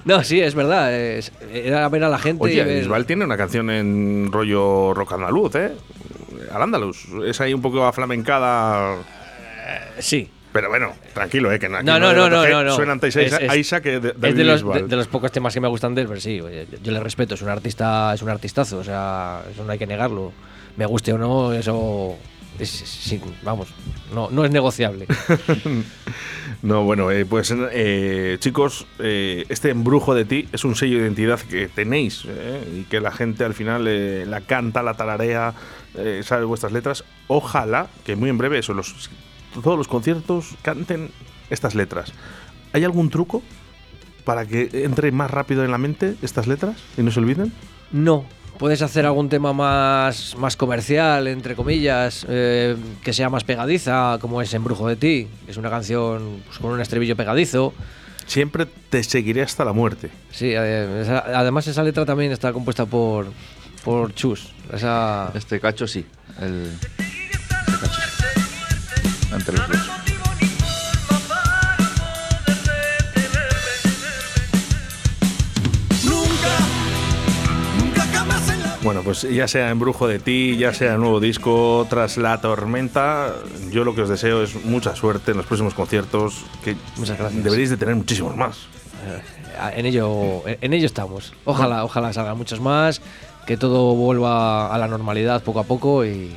no, 0.05 0.23
sí, 0.23 0.39
es 0.41 0.55
verdad, 0.55 0.93
es- 0.93 1.31
era 1.53 1.87
ver 1.89 2.03
a 2.03 2.09
la 2.09 2.19
gente 2.19 2.43
y 2.45 2.51
Oye, 2.53 2.63
ver- 2.63 2.79
Bisbal 2.79 3.05
tiene 3.05 3.25
una 3.25 3.37
canción 3.37 3.69
en 3.69 4.29
rollo 4.31 4.93
rock 4.93 5.13
andaluz, 5.13 5.55
¿eh? 5.55 5.71
Al 6.51 6.61
andaluz. 6.63 7.05
Es 7.25 7.39
ahí 7.41 7.53
un 7.53 7.61
poco 7.61 7.85
aflamencada. 7.85 8.97
Sí, 9.99 10.29
Pero 10.51 10.69
bueno, 10.69 10.93
tranquilo, 11.13 11.51
¿eh? 11.51 11.59
Que 11.59 11.69
No, 11.69 11.81
no, 11.81 11.99
no, 12.13 12.29
no, 12.29 12.43
que 12.43 12.49
no, 12.49 12.63
no. 12.63 12.75
Suenan 12.75 12.99
Es- 13.03 13.15
es- 13.15 13.81
que 13.81 13.99
de, 13.99 14.09
es 14.09 14.19
David 14.19 14.35
de 14.35 14.43
los, 14.43 14.73
de, 14.73 14.83
de 14.83 14.95
los 14.95 15.07
pocos 15.07 15.31
temas 15.31 15.53
que 15.53 15.59
me 15.61 15.67
gustan 15.67 15.93
de 15.93 16.01
él, 16.01 16.07
pero 16.07 16.19
sí, 16.19 16.41
oye, 16.41 16.67
yo, 16.81 16.91
le 16.91 16.99
respeto, 16.99 17.35
es 17.35 17.41
un 17.41 17.49
artista, 17.49 18.13
es 18.13 18.21
un 18.21 18.29
artistazo, 18.29 18.79
o 18.79 18.83
sea, 18.83 19.43
eso 19.51 19.63
no 19.63 19.71
hay 19.71 19.77
que 19.77 19.87
negarlo. 19.87 20.31
Me 20.75 20.85
guste 20.85 21.13
o 21.13 21.17
no, 21.17 21.53
eso 21.53 22.15
es, 22.57 23.15
vamos, 23.43 23.67
no, 24.13 24.29
no 24.31 24.43
es 24.45 24.51
negociable. 24.51 25.05
No, 26.61 26.83
bueno, 26.83 27.09
eh, 27.09 27.25
pues 27.25 27.53
eh, 27.71 28.35
chicos, 28.39 28.85
eh, 28.99 29.45
este 29.47 29.69
embrujo 29.69 30.13
de 30.13 30.25
ti 30.25 30.49
es 30.51 30.65
un 30.65 30.75
sello 30.75 30.97
de 30.97 31.03
identidad 31.03 31.39
que 31.39 31.69
tenéis 31.69 32.25
eh, 32.27 32.79
y 32.81 32.83
que 32.83 32.99
la 32.99 33.11
gente 33.11 33.45
al 33.45 33.53
final 33.53 33.85
la 34.29 34.41
canta, 34.41 34.83
la 34.83 34.95
tararea, 34.95 35.53
sabe 36.23 36.43
vuestras 36.43 36.73
letras. 36.73 37.05
Ojalá 37.27 37.87
que 38.05 38.17
muy 38.17 38.29
en 38.29 38.37
breve 38.37 38.59
eso, 38.59 38.73
los, 38.73 39.09
todos 39.63 39.77
los 39.77 39.87
conciertos 39.87 40.55
canten 40.61 41.09
estas 41.49 41.75
letras. 41.75 42.13
¿Hay 42.73 42.83
algún 42.83 43.09
truco 43.09 43.41
para 44.23 44.45
que 44.45 44.69
entre 44.73 45.11
más 45.11 45.31
rápido 45.31 45.63
en 45.65 45.71
la 45.71 45.77
mente 45.77 46.15
estas 46.21 46.47
letras 46.47 46.77
y 46.97 47.01
no 47.01 47.11
se 47.11 47.19
olviden? 47.19 47.51
No, 47.91 48.25
puedes 48.59 48.81
hacer 48.81 49.05
algún 49.05 49.29
tema 49.29 49.53
más, 49.53 50.35
más 50.37 50.55
comercial, 50.55 51.27
entre 51.27 51.55
comillas, 51.55 52.25
eh, 52.29 52.75
que 53.03 53.13
sea 53.13 53.29
más 53.29 53.43
pegadiza, 53.43 54.17
como 54.19 54.41
es 54.41 54.53
Embrujo 54.53 54.87
de 54.87 54.95
ti, 54.97 55.27
que 55.45 55.51
es 55.51 55.57
una 55.57 55.69
canción 55.69 56.41
pues, 56.45 56.59
con 56.59 56.71
un 56.71 56.81
estribillo 56.81 57.15
pegadizo. 57.15 57.73
Siempre 58.27 58.67
te 58.89 59.01
seguiré 59.03 59.41
hasta 59.41 59.65
la 59.65 59.73
muerte. 59.73 60.11
Sí, 60.31 60.51
eh, 60.53 61.21
además 61.33 61.65
esa 61.65 61.81
letra 61.81 62.05
también 62.05 62.31
está 62.31 62.53
compuesta 62.53 62.85
por, 62.85 63.27
por 63.83 64.13
Chus. 64.13 64.53
Esa, 64.71 65.31
Este 65.33 65.59
cacho 65.59 65.87
sí. 65.87 66.05
El, 66.39 66.71
este 66.71 66.87
cacho 66.87 66.97
sí. 66.97 66.98
Entre 69.34 69.55
los 69.57 69.67
dos. 69.67 69.77
Bueno, 78.82 79.01
pues 79.03 79.23
ya 79.23 79.47
sea 79.47 79.69
Embrujo 79.69 80.07
de 80.07 80.19
ti, 80.19 80.55
ya 80.57 80.73
sea 80.73 80.97
nuevo 80.97 81.19
disco, 81.19 81.86
tras 81.89 82.17
la 82.17 82.39
tormenta, 82.39 83.34
yo 83.71 83.84
lo 83.84 83.93
que 83.93 84.01
os 84.03 84.09
deseo 84.09 84.41
es 84.41 84.63
mucha 84.65 84.95
suerte 84.95 85.32
en 85.32 85.38
los 85.38 85.45
próximos 85.45 85.73
conciertos, 85.73 86.45
que 86.63 86.75
Muchas 86.97 87.17
gracias. 87.19 87.43
deberéis 87.43 87.69
de 87.69 87.77
tener 87.77 87.95
muchísimos 87.95 88.36
más. 88.38 88.57
Eh, 89.05 89.21
En 89.75 89.86
ello, 89.86 90.43
en 90.47 90.73
ello 90.73 90.86
estamos. 90.86 91.34
Ojalá, 91.43 91.84
ojalá 91.84 92.13
salgan 92.13 92.38
muchos 92.38 92.61
más, 92.61 93.01
que 93.45 93.57
todo 93.57 93.93
vuelva 93.95 94.73
a 94.73 94.77
la 94.77 94.88
normalidad 94.88 95.43
poco 95.43 95.59
a 95.59 95.63
poco 95.65 96.05
y 96.05 96.32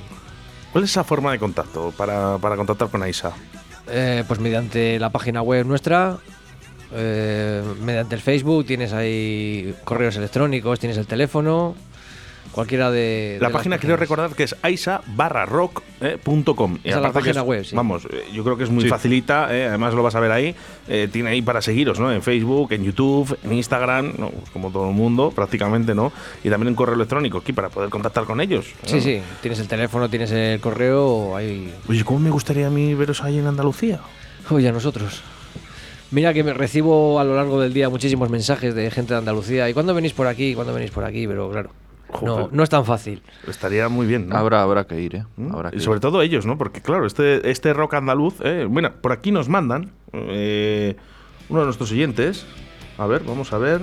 ¿Cuál 0.73 0.85
es 0.85 0.91
esa 0.91 1.05
forma 1.05 1.33
de 1.33 1.39
contacto 1.39 1.93
para, 1.97 2.39
para 2.39 2.57
contactar 2.57 2.89
con 2.89 3.03
Aisa? 3.03 3.33
eh, 3.89 4.25
pues 4.27 4.41
mediante 4.41 4.99
la 4.99 5.11
página 5.11 5.43
web 5.43 5.66
nuestra, 5.66 6.18
eh, 6.95 7.62
mediante 7.81 8.14
el 8.14 8.20
Facebook, 8.20 8.66
tienes 8.66 8.93
ahí 8.93 9.75
correos 9.85 10.16
electrónicos, 10.16 10.79
tienes 10.81 10.99
el 10.99 11.07
teléfono, 11.07 11.75
cualquiera 12.53 12.90
de... 12.90 13.38
La 13.40 13.48
de 13.48 13.53
página 13.55 13.76
páginas. 13.76 13.98
recordar 13.98 14.34
que 14.34 14.44
es 14.44 14.55
aisa 14.62 15.00
barra 15.07 15.46
rock 15.46 15.82
eh, 16.00 16.18
es 16.84 16.96
la 16.96 17.12
página 17.12 17.42
web, 17.42 17.64
sí. 17.64 17.74
Vamos, 17.74 18.07
eh, 18.07 18.24
yo 18.32 18.44
creo 18.44 18.57
que 18.57 18.64
es 18.64 18.70
muy 18.70 18.84
Sí. 18.84 18.88
facilita, 18.88 19.55
eh, 19.57 19.66
además 19.68 19.94
lo 19.94 20.03
vas 20.03 20.14
a 20.14 20.20
ver 20.20 20.30
ahí. 20.32 20.55
eh, 20.88 21.09
tiene 21.11 21.30
ahí 21.30 21.42
para 21.42 21.62
seguiros, 21.62 22.00
¿no? 22.00 22.12
En 22.12 22.22
Facebook, 22.22 22.72
en 22.72 22.82
YouTube, 22.84 23.38
en 23.44 23.53
Instagram, 23.53 24.14
¿no? 24.18 24.30
Pues 24.30 24.50
como 24.50 24.70
todo 24.70 24.88
el 24.88 24.94
mundo, 24.94 25.30
prácticamente, 25.30 25.94
¿no? 25.94 26.12
Y 26.42 26.50
también 26.50 26.68
un 26.68 26.74
correo 26.74 26.94
electrónico 26.96 27.38
aquí 27.38 27.53
para 27.53 27.68
poder 27.68 27.88
contactar 27.88 28.24
con 28.24 28.40
ellos. 28.40 28.66
Sí, 28.84 28.96
¿no? 28.96 29.00
sí, 29.00 29.22
tienes 29.40 29.61
el 29.61 29.68
teléfono, 29.68 30.09
tienes 30.11 30.30
el 30.32 30.61
correo, 30.61 31.36
ahí... 31.36 31.72
Oye, 31.88 32.05
¿cómo 32.05 32.18
me 32.18 32.30
gustaría 32.30 32.66
a 32.66 32.70
mí 32.70 32.94
veros 32.94 33.22
ahí 33.22 33.38
en 33.38 33.46
Andalucía? 33.46 34.00
Oye, 34.50 34.68
a 34.68 34.72
nosotros. 34.72 35.22
Mira 36.11 36.34
que 36.34 36.44
me 36.44 36.53
recibo 36.53 37.18
a 37.20 37.24
lo 37.24 37.36
largo 37.36 37.61
del 37.61 37.72
día 37.72 37.88
muchísimos 37.88 38.28
mensajes 38.28 38.74
de 38.74 38.90
gente 38.90 39.14
de 39.14 39.18
Andalucía. 39.18 39.70
¿Y 39.70 39.72
cuándo 39.72 39.94
venís 39.94 40.12
por 40.12 40.26
aquí? 40.26 40.55
¿Cuándo 40.55 40.74
venís 40.74 40.90
por 40.90 41.05
aquí? 41.05 41.26
Pero 41.26 41.50
claro, 41.50 41.70
Joder. 42.12 42.48
no 42.52 42.62
es 42.62 42.68
tan 42.70 42.84
fácil. 42.84 43.22
Estaría 43.48 43.88
muy 43.88 44.06
bien, 44.06 44.28
¿no? 44.28 44.36
Habrá, 44.36 44.62
habrá 44.62 44.86
que 44.86 45.00
ir, 45.00 45.16
¿eh? 45.16 45.24
¿Mm? 45.36 45.52
Habrá 45.52 45.70
que 45.70 45.76
Y 45.76 45.80
sobre 45.80 45.96
ir. 45.96 46.00
todo 46.00 46.22
ellos, 46.22 46.46
¿no? 46.46 46.58
Porque 46.58 46.80
claro, 46.80 47.06
este, 47.06 47.50
este 47.50 47.72
rock 47.72 47.94
andaluz, 47.94 48.34
eh, 48.44 48.66
bueno, 48.68 48.92
por 49.00 49.12
aquí 49.12 49.32
nos 49.32 49.48
mandan 49.48 49.90
eh, 50.12 50.96
uno 51.48 51.60
de 51.60 51.64
nuestros 51.66 51.90
oyentes. 51.92 52.46
A 52.98 53.06
ver, 53.06 53.22
vamos 53.24 53.52
a 53.52 53.58
ver. 53.58 53.80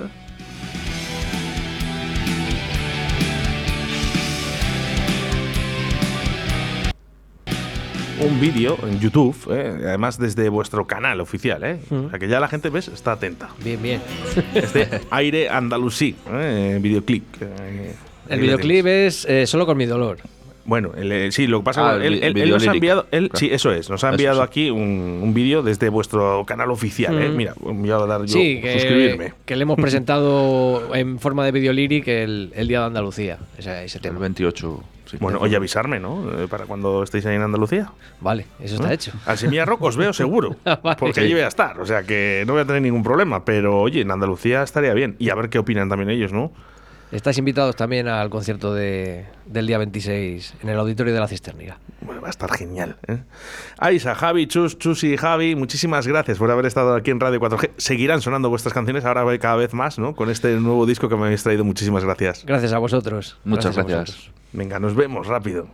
Un 8.20 8.38
vídeo 8.38 8.76
en 8.86 9.00
YouTube, 9.00 9.34
eh, 9.50 9.76
además 9.86 10.18
desde 10.18 10.50
vuestro 10.50 10.86
canal 10.86 11.22
oficial, 11.22 11.64
¿eh? 11.64 11.80
O 11.90 12.10
sea 12.10 12.18
que 12.18 12.28
ya 12.28 12.38
la 12.38 12.48
gente, 12.48 12.68
¿ves? 12.68 12.88
Está 12.88 13.12
atenta. 13.12 13.48
Bien, 13.64 13.80
bien. 13.82 14.02
Este 14.54 15.00
Aire 15.10 15.48
Andalusí, 15.48 16.14
eh, 16.30 16.78
videoclip. 16.82 17.24
eh, 17.40 17.94
El 18.30 18.40
videoclip 18.40 18.86
es 18.86 19.24
eh, 19.26 19.46
solo 19.46 19.66
con 19.66 19.76
mi 19.76 19.86
dolor. 19.86 20.18
Bueno, 20.66 20.92
el, 20.96 21.10
eh, 21.10 21.32
sí, 21.32 21.46
lo 21.46 21.60
que 21.60 21.64
pasa 21.64 21.92
Ah, 21.92 21.96
es 21.96 22.02
el 22.04 22.20
que 22.20 22.26
él, 22.28 22.34
vi- 22.34 22.40
él- 22.42 22.46
él 22.48 22.54
nos 22.54 22.68
ha 22.68 22.72
enviado, 22.72 23.00
lírico, 23.10 23.16
él, 23.16 23.28
claro. 23.30 23.38
sí, 23.40 23.48
eso 23.50 23.72
es, 23.72 23.90
nos 23.90 24.04
ha 24.04 24.08
Eso 24.08 24.14
enviado 24.14 24.36
sí. 24.36 24.42
aquí 24.44 24.70
un, 24.70 25.20
un 25.22 25.34
vídeo 25.34 25.62
desde 25.62 25.88
vuestro 25.88 26.44
canal 26.46 26.70
oficial, 26.70 27.20
¿eh? 27.20 27.28
Mm. 27.30 27.36
Mira, 27.36 27.54
voy 27.58 27.90
a 27.90 27.96
dar 27.96 28.20
yo 28.20 28.26
Sí, 28.28 28.60
que, 28.60 28.74
suscribirme. 28.74 29.32
que 29.46 29.56
le 29.56 29.62
hemos 29.62 29.76
presentado 29.80 30.94
en 30.94 31.18
forma 31.18 31.44
de 31.44 31.52
video 31.52 31.72
lyric 31.72 32.06
el, 32.08 32.52
el 32.54 32.68
Día 32.68 32.80
de 32.80 32.86
Andalucía. 32.86 33.38
Ese, 33.58 33.84
ese 33.84 33.98
El 33.98 34.02
tema. 34.02 34.18
28. 34.20 34.84
sí. 35.06 35.16
Bueno, 35.18 35.38
oye, 35.40 35.56
avisarme, 35.56 35.98
¿no? 35.98 36.24
Eh, 36.38 36.46
Para 36.46 36.66
cuando 36.66 37.02
estéis 37.02 37.26
ahí 37.26 37.34
en 37.36 37.42
Andalucía. 37.42 37.90
Vale, 38.20 38.46
eso 38.62 38.74
está 38.76 38.88
¿no? 38.88 38.92
hecho. 38.92 39.12
Al 39.26 39.38
Semilla 39.38 39.64
Rock 39.64 39.82
os 39.82 39.96
veo 39.96 40.12
seguro, 40.22 40.56
Vale. 40.64 40.96
porque 41.00 41.20
allí 41.20 41.32
voy 41.32 41.42
a 41.42 41.48
estar, 41.48 41.80
o 41.80 41.86
sea 41.86 42.02
que 42.04 42.44
no 42.46 42.52
voy 42.52 42.62
a 42.62 42.64
tener 42.66 42.82
ningún 42.82 43.02
problema, 43.02 43.44
pero 43.44 43.80
oye, 43.80 44.02
en 44.02 44.10
Andalucía 44.10 44.62
estaría 44.62 44.94
bien. 44.94 45.16
Y 45.18 45.30
a 45.30 45.34
ver 45.34 45.48
qué 45.48 45.58
opinan 45.58 45.88
también 45.88 46.10
ellos, 46.10 46.32
¿no? 46.32 46.52
Estáis 47.12 47.38
invitados 47.38 47.74
también 47.74 48.06
al 48.06 48.30
concierto 48.30 48.72
de, 48.72 49.26
del 49.46 49.66
día 49.66 49.78
26 49.78 50.54
en 50.62 50.68
el 50.68 50.78
auditorio 50.78 51.12
de 51.12 51.18
la 51.18 51.26
Cisterniga. 51.26 51.78
Bueno, 52.02 52.20
va 52.20 52.28
a 52.28 52.30
estar 52.30 52.50
genial. 52.52 52.96
¿eh? 53.08 53.18
Aisa, 53.78 54.14
Javi, 54.14 54.46
Chus, 54.46 54.78
Chus 54.78 55.02
y 55.02 55.16
Javi, 55.16 55.56
muchísimas 55.56 56.06
gracias 56.06 56.38
por 56.38 56.50
haber 56.50 56.66
estado 56.66 56.94
aquí 56.94 57.10
en 57.10 57.18
Radio 57.18 57.40
4G. 57.40 57.70
Seguirán 57.78 58.20
sonando 58.20 58.48
vuestras 58.48 58.72
canciones 58.72 59.04
ahora 59.04 59.38
cada 59.38 59.56
vez 59.56 59.74
más, 59.74 59.98
¿no? 59.98 60.14
Con 60.14 60.30
este 60.30 60.54
nuevo 60.54 60.86
disco 60.86 61.08
que 61.08 61.16
me 61.16 61.24
habéis 61.24 61.42
traído. 61.42 61.64
Muchísimas 61.64 62.04
gracias. 62.04 62.44
Gracias 62.46 62.72
a 62.72 62.78
vosotros. 62.78 63.38
Muchas 63.44 63.74
gracias. 63.74 64.00
vosotros. 64.00 64.30
Venga, 64.52 64.78
nos 64.78 64.94
vemos 64.94 65.26
rápido. 65.26 65.68